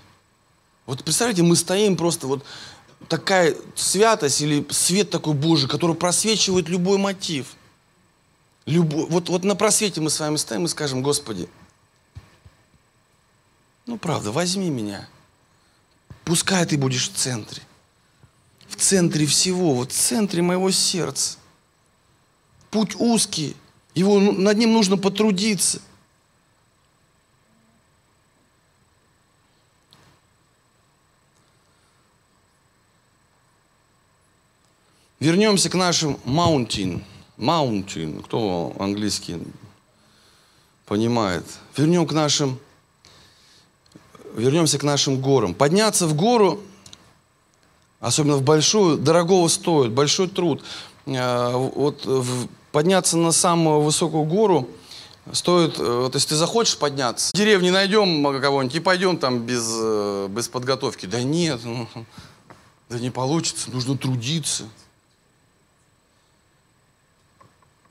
[0.87, 2.45] Вот представляете, мы стоим просто вот
[3.09, 7.55] такая святость или свет такой Божий, который просвечивает любой мотив.
[8.67, 11.49] Любой, вот, вот на просвете мы с вами стоим и скажем, Господи,
[13.87, 15.09] ну, правда, возьми меня.
[16.25, 17.63] Пускай ты будешь в центре.
[18.67, 21.39] В центре всего, вот в центре моего сердца.
[22.71, 23.55] Путь узкий,
[23.95, 25.81] его, ну, над ним нужно потрудиться.
[35.25, 37.03] Вернемся к нашим mountain.
[37.39, 39.39] Mountain, кто английский
[40.85, 41.47] понимает.
[41.79, 42.59] Вернем к нашим
[44.35, 45.55] вернемся к нашим горам.
[45.55, 46.61] Подняться в гору,
[48.01, 50.63] особенно в большую, дорогого стоит, большой труд.
[51.07, 52.07] Э, вот
[52.71, 54.69] подняться на самую высокую гору
[55.33, 59.67] стоит, э, вот если ты захочешь подняться, в деревне найдем кого-нибудь и пойдем там без,
[59.75, 61.07] э, без подготовки.
[61.07, 61.89] Да нет, ну,
[62.91, 64.65] да не получится, нужно трудиться.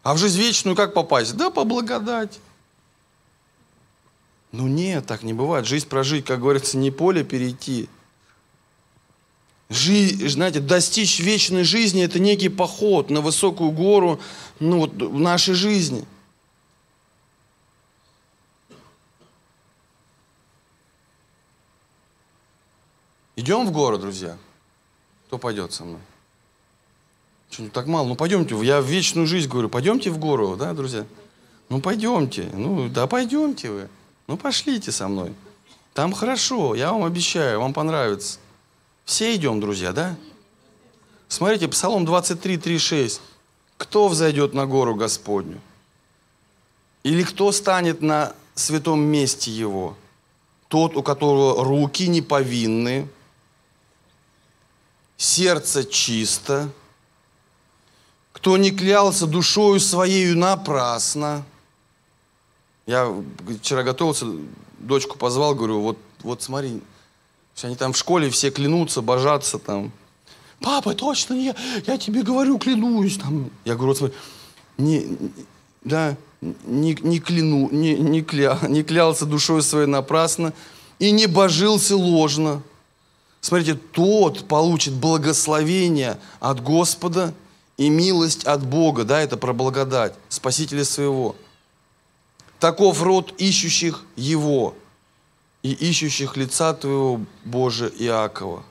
[0.03, 1.35] А в жизнь вечную как попасть?
[1.37, 2.39] Да по благодати.
[4.51, 5.65] Ну нет, так не бывает.
[5.65, 7.89] Жизнь прожить, как говорится, не поле перейти.
[9.69, 14.19] Жизнь, знаете, достичь вечной жизни– это некий поход на высокую гору
[14.59, 16.05] ну, вот, в нашей жизни.
[23.35, 24.37] Идем в гору, друзья?
[25.27, 26.01] Кто пойдет со мной?
[27.53, 28.07] Что, ну так мало?
[28.07, 31.05] Ну пойдемте, я в вечную жизнь говорю, пойдемте в гору, да, друзья?
[31.69, 33.89] Ну пойдемте, ну да пойдемте вы.
[34.25, 35.33] Ну пошлите со мной.
[35.93, 38.39] Там хорошо, я вам обещаю, вам понравится.
[39.05, 40.15] Все идем, друзья, да?
[41.27, 43.21] Смотрите, Псалом 23, 3, 6.
[43.77, 45.61] Кто взойдет на гору Господню?
[47.03, 49.95] Или кто станет на святом месте Его?
[50.69, 53.07] Тот, у которого руки не повинны,
[55.17, 56.71] сердце чисто,
[58.33, 61.45] кто не клялся душою своею напрасно,
[62.85, 63.15] я
[63.61, 64.25] вчера готовился,
[64.79, 66.81] дочку позвал, говорю, вот, вот смотри,
[67.61, 69.91] они там в школе все клянутся, божатся там.
[70.59, 73.17] Папа, точно, я, я тебе говорю, клянусь.
[73.17, 73.49] Там.
[73.63, 74.17] Я говорю, вот смотри,
[74.77, 75.17] не,
[75.83, 80.53] да, не, не кляну, не, не, кля, не клялся душой своей напрасно
[80.99, 82.61] и не божился ложно.
[83.41, 87.33] Смотрите, тот получит благословение от Господа
[87.77, 91.35] и милость от Бога, да, это про благодать, Спасителя своего.
[92.59, 94.75] Таков род ищущих Его
[95.63, 98.63] и ищущих лица Твоего, Боже Иакова.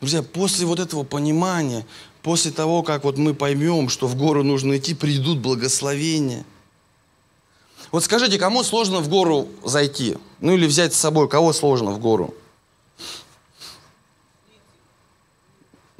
[0.00, 1.86] Друзья, после вот этого понимания,
[2.22, 6.44] после того, как вот мы поймем, что в гору нужно идти, придут благословения.
[7.92, 10.16] Вот скажите, кому сложно в гору зайти?
[10.40, 12.34] Ну или взять с собой, кого сложно в гору?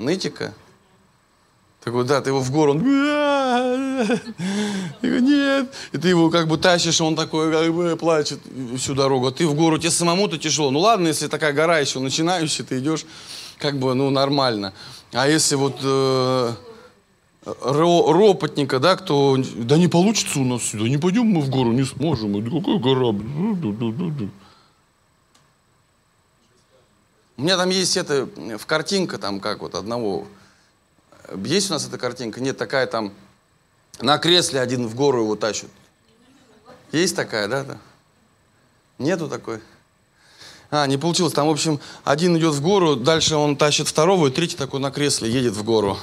[0.00, 0.54] Нытика?
[1.84, 4.10] Так вот, да, ты его в гору, он говорю,
[5.02, 5.72] нет.
[5.92, 8.40] И ты его как бы тащишь, он такой как бы плачет
[8.76, 9.28] всю дорогу.
[9.28, 10.70] А ты в гору, тебе самому-то тяжело.
[10.70, 13.06] Ну ладно, если такая гора еще начинающая, ты идешь
[13.58, 14.72] как бы, ну, нормально.
[15.12, 16.52] А если вот э,
[17.44, 21.72] ро, ропотника, да, кто, да не получится у нас сюда, не пойдем мы в гору,
[21.72, 22.36] не сможем.
[22.36, 23.12] Это какая гора?
[27.40, 30.26] У меня там есть это, в картинка там как вот одного.
[31.42, 32.38] Есть у нас эта картинка?
[32.38, 33.14] Нет, такая там
[33.98, 35.70] на кресле один в гору его тащат.
[36.92, 37.64] Есть такая, да?
[37.64, 37.78] да?
[38.98, 39.62] Нету такой?
[40.70, 41.32] А, не получилось.
[41.32, 44.90] Там, в общем, один идет в гору, дальше он тащит второго, и третий такой на
[44.90, 45.96] кресле едет в гору.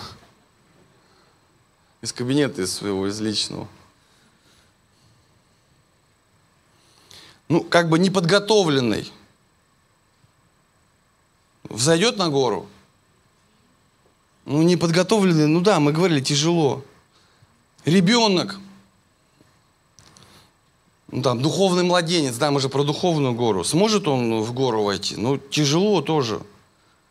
[2.01, 3.67] Из кабинета, из своего, из личного.
[7.47, 9.11] Ну, как бы неподготовленный.
[11.69, 12.67] Взойдет на гору.
[14.45, 16.83] Ну, неподготовленный, ну да, мы говорили, тяжело.
[17.83, 18.59] Ребенок,
[21.09, 23.63] ну, там, духовный младенец, да, мы же про духовную гору.
[23.63, 25.15] Сможет он в гору войти?
[25.17, 26.41] Ну, тяжело тоже.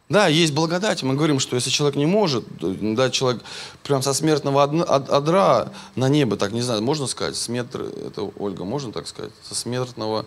[0.08, 1.02] Да, есть благодать.
[1.02, 3.42] Мы говорим, что если человек не может, да, человек
[3.82, 8.92] прям со смертного одра на небо, так не знаю, можно сказать, смерть, это Ольга, можно
[8.92, 10.26] так сказать, со смертного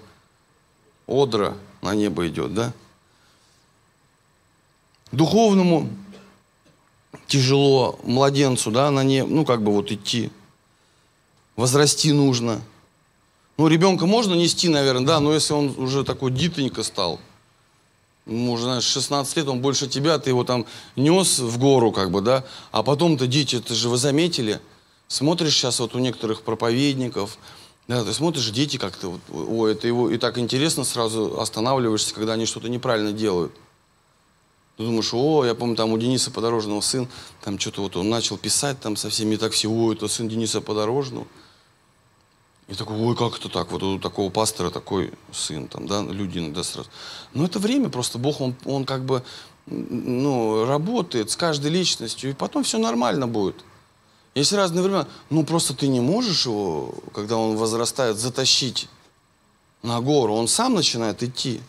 [1.07, 2.73] одра на небо идет, да?
[5.12, 5.89] Духовному
[7.28, 10.32] тяжело младенцу, да, на небо, ну, как бы вот идти
[11.56, 12.62] возрасти нужно.
[13.58, 17.19] Ну, ребенка можно нести, наверное, да, но если он уже такой дитонько стал,
[18.26, 22.22] уже, знаешь, 16 лет, он больше тебя, ты его там нес в гору, как бы,
[22.22, 24.62] да, а потом-то дети, это же вы заметили,
[25.08, 27.38] смотришь сейчас вот у некоторых проповедников,
[27.88, 32.34] да, ты смотришь, дети как-то, вот, ой, это его, и так интересно сразу останавливаешься, когда
[32.34, 33.52] они что-то неправильно делают.
[34.79, 37.05] Ты думаешь, о, я помню, там у Дениса Подорожного сын,
[37.43, 40.61] там что-то вот он начал писать, там совсем не так все, о, это сын Дениса
[40.61, 41.27] Подорожного.
[42.69, 43.73] И такой, ой, как это так?
[43.73, 46.87] Вот у такого пастора такой сын, там, да, люди иногда сразу.
[47.33, 49.21] Но это время просто, Бог, он, он как бы,
[49.65, 53.57] ну, работает с каждой личностью, и потом все нормально будет.
[54.33, 55.09] Есть разные времена.
[55.29, 58.87] Ну, просто ты не можешь его, когда он возрастает, затащить
[59.83, 60.35] на гору.
[60.35, 61.59] Он сам начинает идти.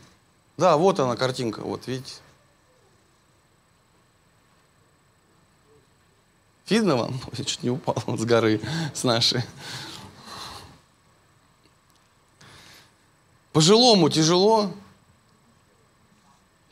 [0.56, 2.12] Да, вот она картинка, вот, видите.
[6.70, 7.20] Видно вам?
[7.36, 8.60] Я чуть не упал с горы,
[8.94, 9.42] с нашей.
[13.52, 14.70] Пожилому тяжело.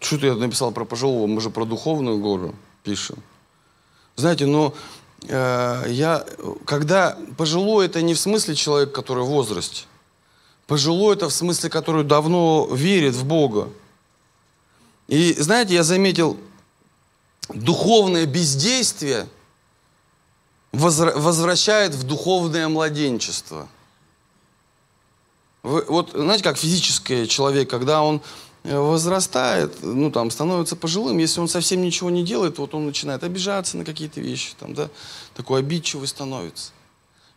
[0.00, 3.20] Что-то я написал про пожилого, мы же про духовную гору пишем.
[4.14, 4.72] Знаете, но
[5.26, 6.24] э, я,
[6.64, 9.86] когда пожилой, это не в смысле человек, который в возрасте.
[10.68, 13.70] Пожилой это в смысле, который давно верит в Бога.
[15.08, 16.38] И знаете, я заметил,
[17.48, 19.26] духовное бездействие
[20.72, 23.68] возвращает в духовное младенчество–
[25.62, 28.22] вы, вот знаете, как физический человек, когда он
[28.64, 33.24] э, возрастает, ну там становится пожилым, если он совсем ничего не делает, вот он начинает
[33.24, 34.88] обижаться на какие-то вещи, там, да,
[35.34, 36.72] такой обидчивый становится.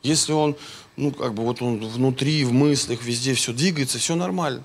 [0.04, 0.56] Если он,
[0.98, 4.64] ну как бы вот он внутри, в мыслях, везде все двигается, все нормально.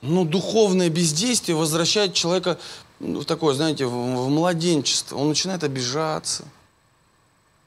[0.00, 2.58] Но духовное бездействие возвращает человека
[3.00, 5.16] ну, в такое, знаете, в, в младенчество.
[5.16, 6.44] Он начинает обижаться.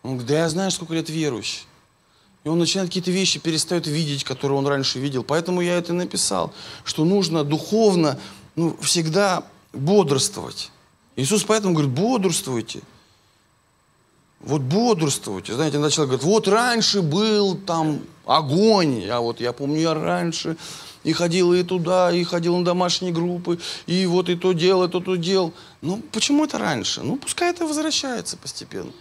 [0.04, 1.66] Он говорит, да я знаю, сколько лет верующий.
[2.44, 5.24] И он начинает какие-то вещи, перестает видеть, которые он раньше видел.
[5.24, 8.20] Поэтому я это написал, что нужно духовно
[8.56, 10.72] ну, всегда бодрствовать.
[11.16, 12.82] Иисус поэтому говорит, бодрствуйте.
[14.40, 15.54] Вот бодрствуйте.
[15.54, 19.00] Знаете, иногда человек говорит, вот раньше был там огонь.
[19.00, 20.58] Я вот, я помню, я раньше
[21.04, 24.90] и ходил и туда, и ходил на домашние группы, и вот и то делал, и
[24.90, 25.54] то то делал.
[25.82, 27.02] Ну, почему это раньше?
[27.02, 28.92] Ну, пускай это возвращается постепенно.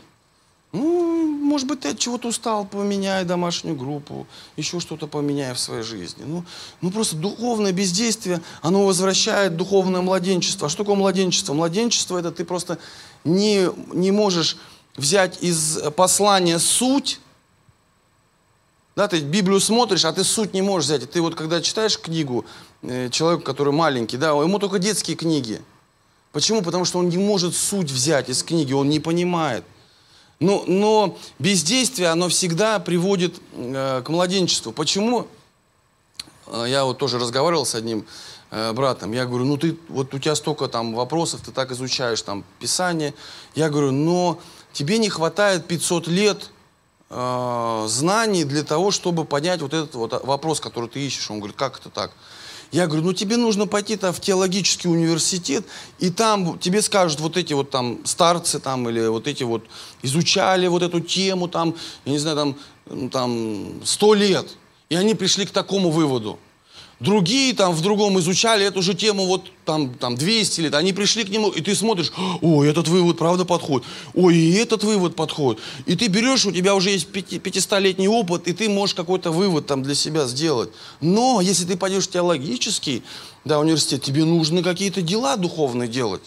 [0.73, 5.83] Ну, может быть, ты от чего-то устал, поменяй домашнюю группу, еще что-то поменяй в своей
[5.83, 6.23] жизни.
[6.25, 6.45] Ну,
[6.81, 10.67] ну, просто духовное бездействие, оно возвращает духовное младенчество.
[10.67, 11.55] А что такое младенчество?
[11.55, 12.79] Младенчество– это ты просто
[13.25, 14.59] не, не можешь
[14.97, 17.21] взять из послания суть,
[18.97, 21.05] да, ты Библию смотришь, а ты суть не можешь взять.
[21.05, 22.45] И ты вот когда читаешь книгу,
[22.83, 25.63] э, человек, который маленький, да, ему только детские книги.
[26.33, 26.63] Почему?
[26.63, 29.65] Потому что он не может суть взять из книги, он не понимает.
[30.41, 34.73] Но, но бездействие, оно всегда приводит э, к младенчеству.
[34.73, 35.29] Почему?
[36.47, 38.07] Э, я вот тоже разговаривал с одним
[38.51, 39.13] э, братом.
[39.13, 43.13] Я говорю, ну ты, вот у тебя столько там вопросов, ты так изучаешь там Писание.
[43.55, 44.41] Я говорю, но
[44.73, 46.51] тебе не хватает 500 лет
[47.11, 51.31] э, знаний для того, чтобы понять вот этот вот вопрос, который ты ищешь.
[51.31, 52.13] Он говорит, как это так?
[52.73, 55.65] Я говорю, ну тебе нужно пойти там в теологический университет,
[55.99, 59.65] и там тебе скажут вот эти вот там старцы там, или вот эти вот
[60.03, 62.57] изучали вот эту тему там, я не знаю, там
[63.11, 64.47] там, сто лет.
[64.89, 66.39] И они пришли к такому выводу.
[67.01, 70.75] Другие там в другом изучали эту же тему вот там, там 200 лет.
[70.75, 73.89] Они пришли к нему, и ты смотришь, ой, этот вывод правда подходит.
[74.13, 75.63] Ой, и этот вывод подходит.
[75.87, 79.83] И ты берешь, у тебя уже есть 500-летний опыт, и ты можешь какой-то вывод там
[79.83, 80.69] для себя сделать.
[81.01, 83.03] Но если ты пойдешь в теологический
[83.47, 86.23] да, университет, тебе нужно какие-то дела духовные делать.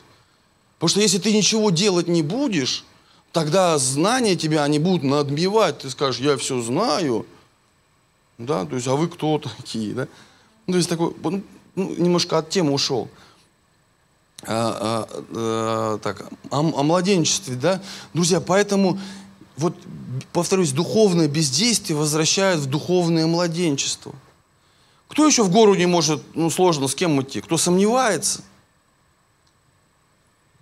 [0.80, 2.84] Потому что если ты ничего делать не будешь,
[3.32, 5.78] тогда знания тебя, они будут надбивать.
[5.80, 7.28] Ты скажешь, я все знаю.
[8.40, 10.08] Да, то есть, а вы кто такие, да?
[10.68, 11.14] Ну, то есть такой,
[11.76, 13.10] ну, немножко от темы ушел.
[14.46, 17.82] А, а, а, так, о, о младенчестве, да?
[18.14, 19.00] Друзья, поэтому,
[19.58, 19.76] вот,
[20.32, 24.14] повторюсь, духовное бездействие возвращает в духовное младенчество.
[25.08, 27.42] Кто еще в гору не может, ну, сложно с кем идти?
[27.42, 28.42] Кто сомневается?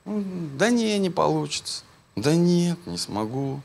[0.06, 0.24] Ну,
[0.58, 1.84] да не, не получится.
[2.16, 3.62] Да нет, не смогу.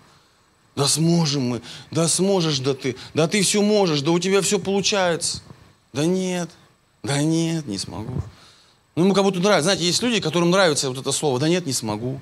[0.76, 1.62] Да сможем мы.
[1.90, 2.96] Да сможешь, да ты.
[3.14, 5.42] Да ты все можешь, да у тебя все получается.
[5.96, 6.50] Да нет,
[7.02, 8.22] да нет, не смогу.
[8.96, 9.64] Ну, ему как будто нравится.
[9.64, 11.38] Знаете, есть люди, которым нравится вот это слово.
[11.40, 12.20] Да нет, не смогу.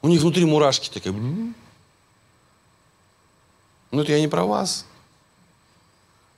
[0.00, 1.14] У них внутри мурашки такие.
[1.14, 1.52] Ну,
[3.92, 4.86] это я не про вас.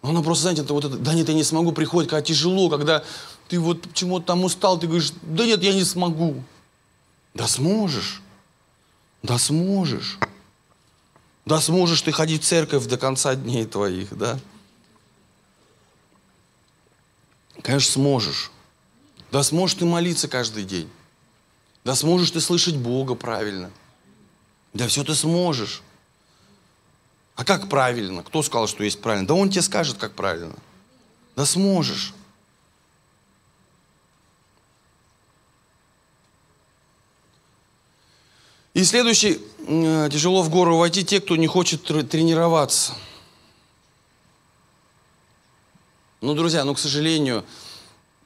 [0.03, 3.05] Оно просто, знаете, это вот это, да нет, я не смогу, приходит, когда тяжело, когда
[3.47, 6.43] ты вот чему-то там устал, ты говоришь, да нет, я не смогу.
[7.35, 8.21] Да сможешь.
[9.23, 10.19] Да сможешь.
[11.45, 14.41] Да сможешь ты ходить в церковь до конца дней твоих, да?
[17.67, 18.53] Конечно, сможешь.
[19.33, 20.89] Да сможешь ты молиться каждый день.
[21.83, 23.73] Да сможешь ты слышать Бога правильно.
[24.73, 25.83] Да все ты сможешь.
[27.35, 28.23] А как правильно?
[28.23, 29.27] Кто сказал, что есть правильно?
[29.27, 30.55] Да он тебе скажет, как правильно.
[31.35, 32.15] Да сможешь.
[38.75, 42.95] И следующий, тяжело в гору войти те, кто не хочет тренироваться.
[46.23, 47.45] Ну, друзья, ну, к сожалению,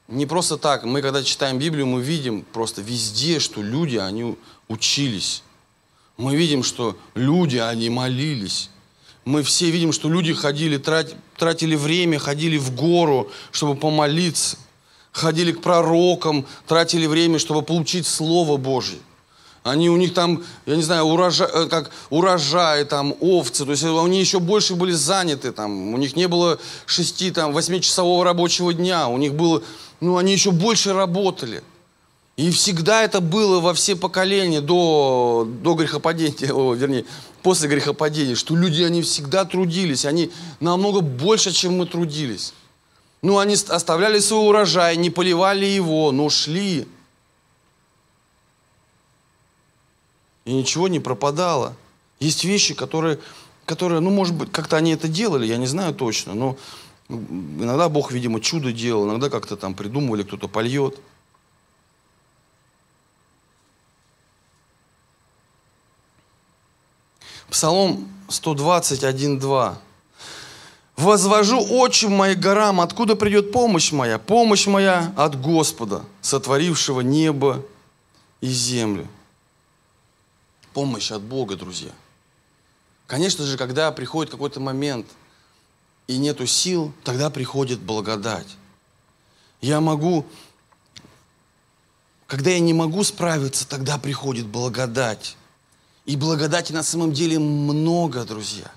[0.07, 0.83] не просто так.
[0.85, 4.37] Мы, когда читаем Библию, мы видим просто везде, что люди, они
[4.69, 5.43] учились.
[6.17, 8.69] Мы видим, что люди, они молились.
[9.25, 14.57] Мы все видим, что люди ходили, тратили время, ходили в гору, чтобы помолиться.
[15.11, 18.99] Ходили к пророкам, тратили время, чтобы получить Слово Божье.
[19.63, 23.63] Они у них там, я не знаю, урожай, э, как урожай, там, овцы.
[23.65, 25.51] То есть они еще больше были заняты.
[25.51, 25.93] Там.
[25.93, 26.57] У них не было
[26.87, 29.07] шести, там, восьмичасового рабочего дня.
[29.07, 29.61] У них было,
[29.99, 31.63] ну, они еще больше работали.
[32.37, 37.05] И всегда это было во все поколения до, до грехопадения, о, вернее,
[37.43, 42.53] после грехопадения, что люди, они всегда трудились, они намного больше, чем мы трудились.
[43.21, 46.87] Ну, они оставляли свой урожай, не поливали его, но шли.
[50.51, 51.75] И ничего не пропадало.
[52.19, 53.19] Есть вещи, которые,
[53.65, 56.57] которые, ну, может быть, как-то они это делали, я не знаю точно, но
[57.07, 60.99] иногда Бог, видимо, чудо делал, иногда как-то там придумывали, кто-то польет.
[67.49, 69.75] Псалом 121.2.
[70.97, 74.19] «Возвожу очи мои горам, откуда придет помощь моя?
[74.19, 77.65] Помощь моя от Господа, сотворившего небо
[78.41, 79.07] и землю»
[80.73, 81.91] помощь от Бога, друзья.
[83.07, 85.05] Конечно же, когда приходит какой-то момент
[86.07, 88.47] и нету сил, тогда приходит благодать.
[89.61, 90.25] Я могу,
[92.27, 95.35] когда я не могу справиться, тогда приходит благодать.
[96.05, 98.71] И благодати на самом деле много, друзья.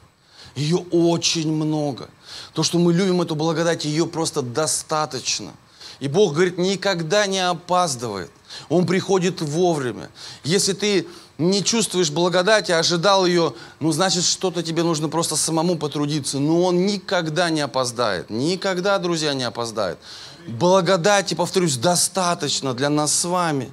[0.55, 2.11] Ее очень много.
[2.53, 5.53] То, что мы любим эту благодать, ее просто достаточно.
[6.01, 8.31] И Бог говорит, никогда не опаздывает.
[8.69, 10.11] Он приходит вовремя.
[10.43, 11.07] Если ты
[11.39, 16.39] не чувствуешь благодати, ожидал ее, ну, значит, что-то тебе нужно просто самому потрудиться.
[16.39, 18.31] Но он никогда не опоздает.
[18.31, 19.99] Никогда, друзья, не опоздает.
[20.47, 23.73] Благодати, повторюсь, достаточно для нас с вами.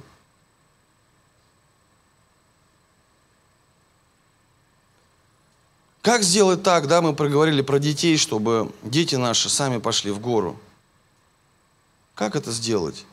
[6.00, 10.58] Как сделать так, да, мы проговорили про детей, чтобы дети наши сами пошли в гору.
[12.16, 13.06] Как это сделать?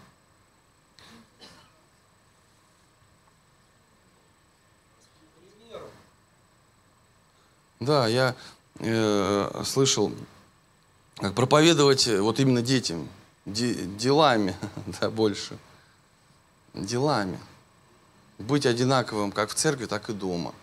[7.79, 8.35] Да, я
[8.79, 10.11] э, слышал,
[11.15, 13.07] как проповедовать э, вот именно детям,
[13.45, 14.53] де, делами,
[14.99, 15.57] да, больше.
[16.73, 17.39] Делами.
[18.37, 20.53] Быть одинаковым как в церкви, так и дома.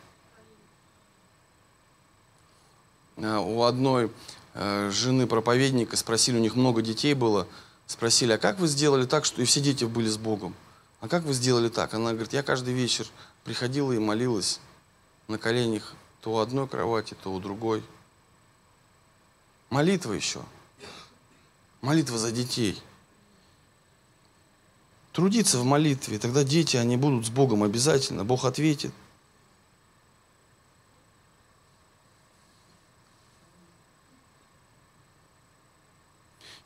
[3.17, 4.13] А у одной
[4.53, 7.49] э, жены проповедника спросили, у них много детей было,
[7.87, 10.55] спросили, а как вы сделали так, что и все дети были с Богом?
[11.01, 11.95] А как вы сделали так?
[11.95, 13.07] Она говорит, я каждый вечер
[13.43, 14.61] приходила и молилась
[15.29, 15.95] на коленях
[16.27, 17.85] то у одной кровати, то у другой.
[19.71, 20.43] Молитва еще.
[21.83, 22.83] Молитва за детей.
[25.13, 28.25] Трудиться в молитве, тогда дети, они будут с Богом обязательно.
[28.25, 28.93] Бог ответит.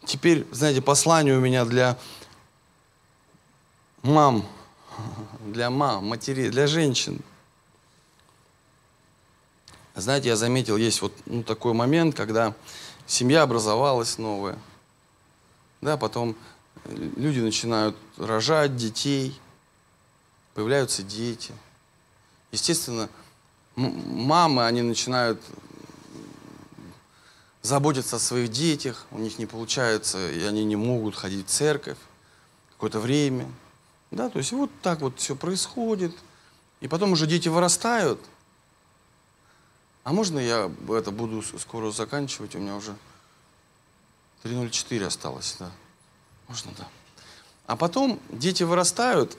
[0.07, 1.99] Теперь, знаете, послание у меня для
[4.03, 4.49] мам,
[5.41, 7.23] для мам, матерей, для женщин.
[9.95, 12.55] Знаете, я заметил, есть вот ну, такой момент, когда
[13.07, 14.59] семья образовалась новая,
[15.81, 16.37] да, потом
[16.87, 19.39] люди начинают рожать детей,
[20.55, 21.53] появляются дети.
[22.53, 23.09] Естественно,
[23.77, 25.41] мамы, они начинают
[27.63, 31.99] заботиться о своих детях, у них не получается, и они не могут ходить в церковь
[32.73, 33.47] какое-то время.
[34.11, 36.15] Да, то есть вот так вот все происходит.
[36.81, 38.19] И потом уже дети вырастают.
[40.05, 42.55] А можно я это буду скоро заканчивать?
[42.55, 42.97] У меня уже
[44.45, 45.71] 3.04 осталось, да.
[46.49, 46.89] Можно, да.
[47.67, 49.37] А потом дети вырастают,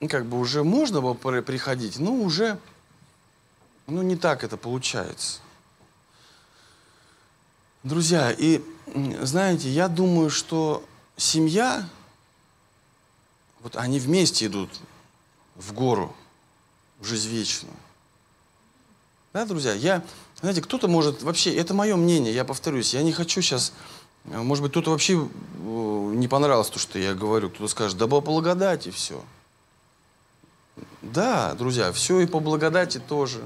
[0.00, 2.58] ну, как бы уже можно было приходить, но уже,
[3.86, 5.40] ну, не так это получается.
[7.82, 8.62] Друзья, и
[9.22, 10.84] знаете, я думаю, что
[11.16, 11.88] семья,
[13.60, 14.70] вот они вместе идут
[15.54, 16.14] в гору,
[17.00, 17.74] в жизнь вечную.
[19.34, 20.04] Да, друзья, я,
[20.40, 23.72] знаете, кто-то может вообще, это мое мнение, я повторюсь, я не хочу сейчас,
[24.22, 28.20] может быть, кто-то вообще э, не понравилось то, что я говорю, кто-то скажет, да по
[28.20, 29.20] благодати все.
[31.02, 33.40] Да, друзья, все и по благодати тоже.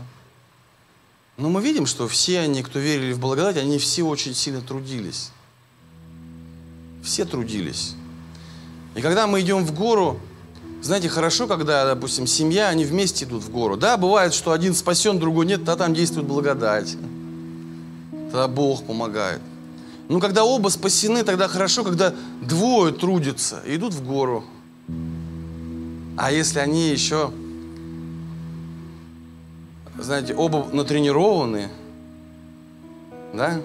[1.38, 5.30] Но мы видим, что все они, кто верили в благодать, они все очень сильно трудились.
[7.02, 7.94] Все трудились.
[8.94, 10.20] И когда мы идем в гору,
[10.80, 13.76] знаете, хорошо, когда, допустим, семья, они вместе идут в гору.
[13.76, 16.96] Да, бывает, что один спасен, другой нет, тогда там действует благодать.
[18.30, 19.40] Тогда Бог помогает.
[20.08, 24.44] Но когда оба спасены, тогда хорошо, когда двое трудятся и идут в гору.
[26.16, 27.30] А если они еще,
[29.98, 31.68] знаете, оба натренированы,
[33.34, 33.60] да,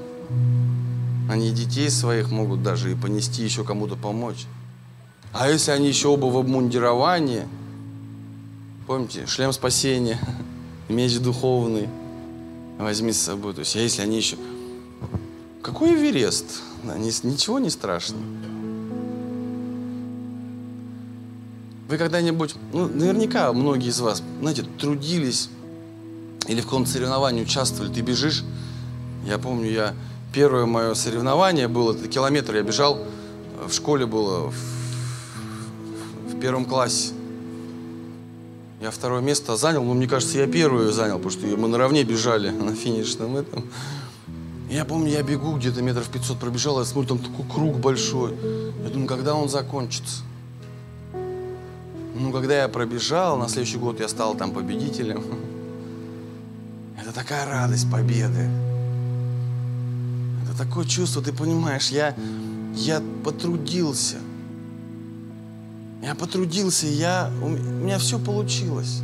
[1.29, 4.45] они детей своих могут даже и понести, еще кому-то помочь.
[5.33, 7.47] А если они еще оба в обмундировании,
[8.85, 10.19] помните, шлем спасения,
[10.89, 11.89] меч духовный,
[12.77, 13.53] возьми с собой.
[13.53, 14.37] То есть, а если они еще...
[15.63, 16.61] Какой Эверест?
[16.83, 18.17] Ничего не страшно.
[21.89, 25.49] Вы когда-нибудь, ну, наверняка многие из вас, знаете, трудились
[26.47, 28.43] или в каком-то соревновании участвовали, ты бежишь.
[29.25, 29.95] Я помню, я
[30.33, 32.99] первое мое соревнование было, это километр я бежал,
[33.65, 34.72] в школе было, в
[36.43, 37.13] первом классе.
[38.81, 42.49] Я второе место занял, но мне кажется, я первое занял, потому что мы наравне бежали
[42.67, 43.63] на финишном этом.
[44.69, 48.33] я помню, я бегу где-то метров 500 пробежал, я смотрю, там такой круг большой.
[48.83, 50.23] Я думаю, когда он закончится?
[51.13, 55.23] Ну, когда я пробежал, на следующий год я стал там победителем.
[57.01, 58.49] Это такая радость победы.
[60.43, 62.13] Это такое чувство, ты понимаешь, я,
[62.75, 64.17] я потрудился–
[66.03, 69.01] я потрудился, я, у меня все получилось.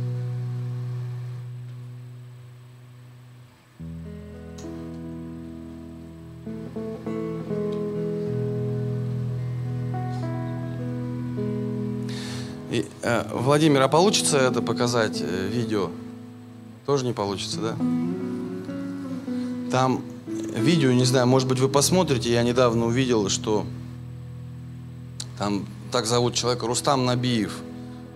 [12.70, 15.90] И, э, Владимир, а получится это показать э, видео?
[16.84, 17.76] Тоже не получится, да?
[19.70, 20.02] Там
[20.54, 23.64] видео, не знаю, может быть, вы посмотрите, я недавно увидел, что
[25.38, 27.60] там так зовут человека, Рустам Набиев.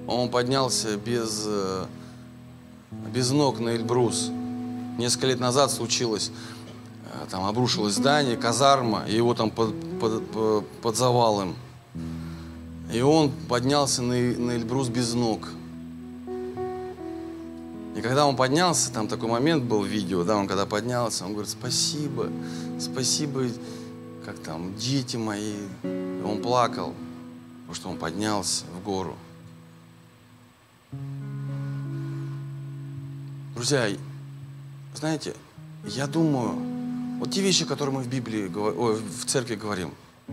[0.06, 1.86] Он поднялся без, э,
[3.12, 4.30] без ног на Эльбрус.
[4.98, 6.30] Несколько лет назад случилось,
[7.06, 11.56] э, там обрушилось здание, казарма, и его там под, под, под завалом.
[12.92, 15.48] И он поднялся на, на Эльбрус без ног.
[17.96, 21.32] И когда он поднялся, там такой момент был в видео, да, он когда поднялся, он
[21.32, 22.28] говорит, спасибо,
[22.78, 23.44] спасибо,
[24.24, 25.54] как там, дети мои.
[25.82, 26.92] И он плакал
[27.66, 29.16] потому что он поднялся в гору.
[33.54, 33.88] Друзья,
[34.94, 35.34] знаете,
[35.86, 36.54] я думаю,
[37.18, 39.92] вот те вещи, которые мы в Библии, ой, в церкви говорим,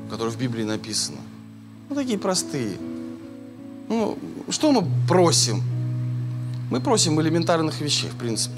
[0.09, 1.19] которые в Библии написаны,
[1.89, 2.77] ну, такие простые.
[3.87, 4.17] Ну,
[4.49, 5.61] что мы просим?
[6.69, 8.57] Мы просим элементарных вещей, в принципе.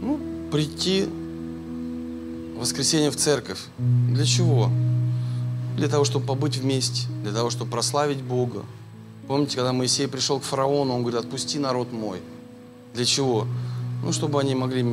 [0.00, 1.04] Ну, прийти
[2.54, 3.60] в воскресенье в церковь.
[3.78, 4.70] Для чего?
[5.76, 8.64] Для того, чтобы побыть вместе, для того, чтобы прославить Бога.
[9.26, 12.20] Помните, когда Моисей пришел к фараону, он говорит, отпусти народ мой.
[12.94, 13.46] Для чего?
[14.04, 14.84] Ну, чтобы они могли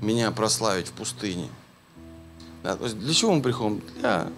[0.00, 1.48] меня прославить в пустыне.
[2.62, 2.76] Да?
[2.76, 3.82] То есть для чего мы приходим?
[4.00, 4.28] Для...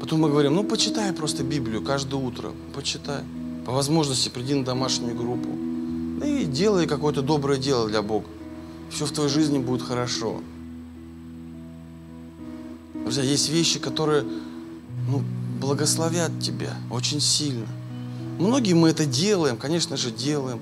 [0.00, 3.22] Потом мы говорим, ну почитай просто Библию каждое утро, почитай.
[3.66, 5.48] По возможности приди на домашнюю группу.
[6.24, 8.26] И делай какое-то доброе дело для Бога.
[8.90, 10.40] Все в твоей жизни будет хорошо.
[12.94, 14.24] Друзья, есть вещи, которые
[15.08, 15.22] ну,
[15.60, 17.66] благословят тебя очень сильно.
[18.38, 20.60] Многие мы это делаем, конечно же, делаем.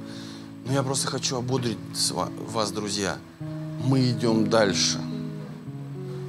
[0.64, 1.78] Но я просто хочу ободрить
[2.52, 3.18] вас, друзья.
[3.84, 4.98] Мы идем дальше.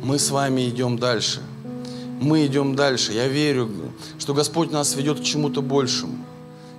[0.03, 1.41] Мы с вами идем дальше.
[2.19, 3.13] Мы идем дальше.
[3.13, 3.69] Я верю,
[4.19, 6.17] что Господь нас ведет к чему-то большему.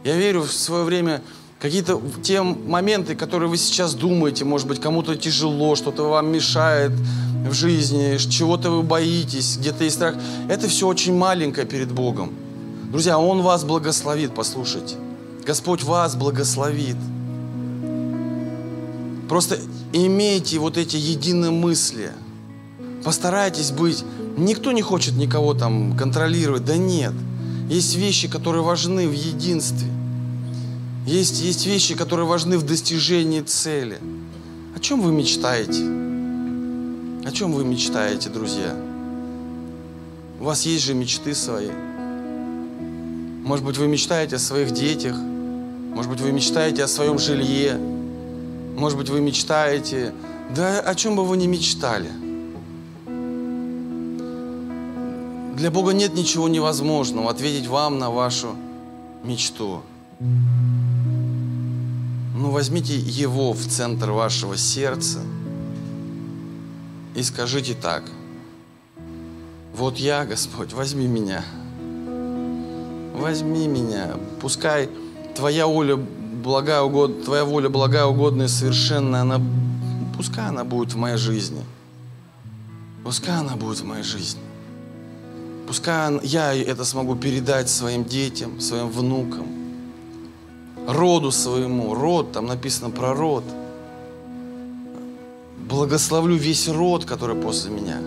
[0.04, 1.22] Я верю в свое время
[1.58, 6.92] какие-то те моменты, которые вы сейчас думаете, может быть, кому-то тяжело, что-то вам мешает
[7.48, 10.14] в жизни, чего-то вы боитесь, где-то есть страх.
[10.48, 12.32] Это все очень маленькое перед Богом.
[12.90, 14.96] Друзья, Он вас благословит, послушайте.
[15.46, 16.96] Господь вас благословит.
[19.28, 19.58] Просто
[19.92, 22.12] имейте вот эти единые мысли.
[23.04, 24.04] Постарайтесь быть...
[24.36, 26.64] Никто не хочет никого там контролировать.
[26.64, 27.12] Да нет.
[27.68, 29.88] Есть вещи, которые важны в единстве.
[31.06, 33.98] Есть, есть вещи, которые важны в достижении цели.
[34.76, 36.07] О чем вы мечтаете?
[37.24, 38.74] О чем вы мечтаете, друзья?
[40.40, 41.68] У вас есть же мечты свои.
[43.44, 45.16] Может быть, вы мечтаете о своих детях.
[45.16, 47.76] Может быть, вы мечтаете о своем жилье.
[48.76, 50.12] Может быть, вы мечтаете,
[50.54, 52.10] да о чем бы вы ни мечтали.
[55.56, 58.54] Для Бога нет ничего невозможного ответить вам на вашу
[59.24, 59.82] мечту.
[60.20, 60.30] Ну,
[62.50, 65.18] возьмите Его в центр вашего сердца
[67.18, 68.04] и скажите так.
[69.74, 71.44] Вот я, Господь, возьми меня.
[73.14, 74.14] Возьми меня.
[74.40, 74.88] Пускай
[75.34, 77.24] Твоя воля благая, угод...
[77.24, 79.40] Твоя воля благая, угодная, совершенная, она,
[80.16, 81.64] пускай она будет в моей жизни.
[83.04, 84.40] Пускай она будет в моей жизни.
[85.66, 89.46] Пускай я это смогу передать своим детям, своим внукам,
[90.86, 91.94] роду своему.
[91.94, 93.44] Род, там написано про род.
[95.68, 97.98] Благословлю весь род, который после меня.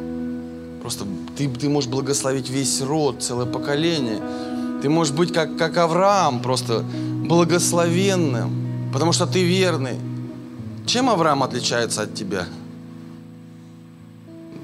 [0.81, 1.05] Просто
[1.37, 4.21] ты, ты можешь благословить весь род, целое поколение.
[4.81, 9.99] Ты можешь быть как, как Авраам, просто благословенным, потому что ты верный.
[10.87, 12.47] Чем Авраам отличается от тебя?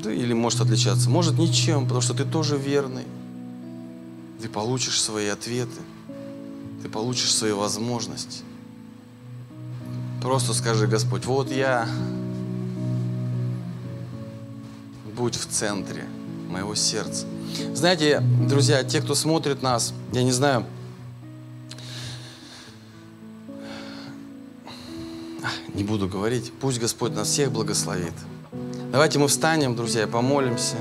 [0.04, 1.10] Да, или может отличаться?
[1.10, 3.06] Может ничем, потому что ты тоже верный.
[4.42, 5.82] Ты получишь свои ответы.
[6.82, 8.44] Ты получишь свои возможности.
[10.22, 11.88] Просто скажи, Господь, вот я.
[15.18, 16.06] Будь в центре
[16.48, 17.26] моего сердца.
[17.74, 20.66] Знаете, друзья, те, кто смотрит нас, я не знаю,
[25.74, 26.54] не буду говорить.
[26.62, 28.14] Пусть Господь нас всех благословит.
[28.92, 30.76] Давайте мы встанем, друзья, помолимся.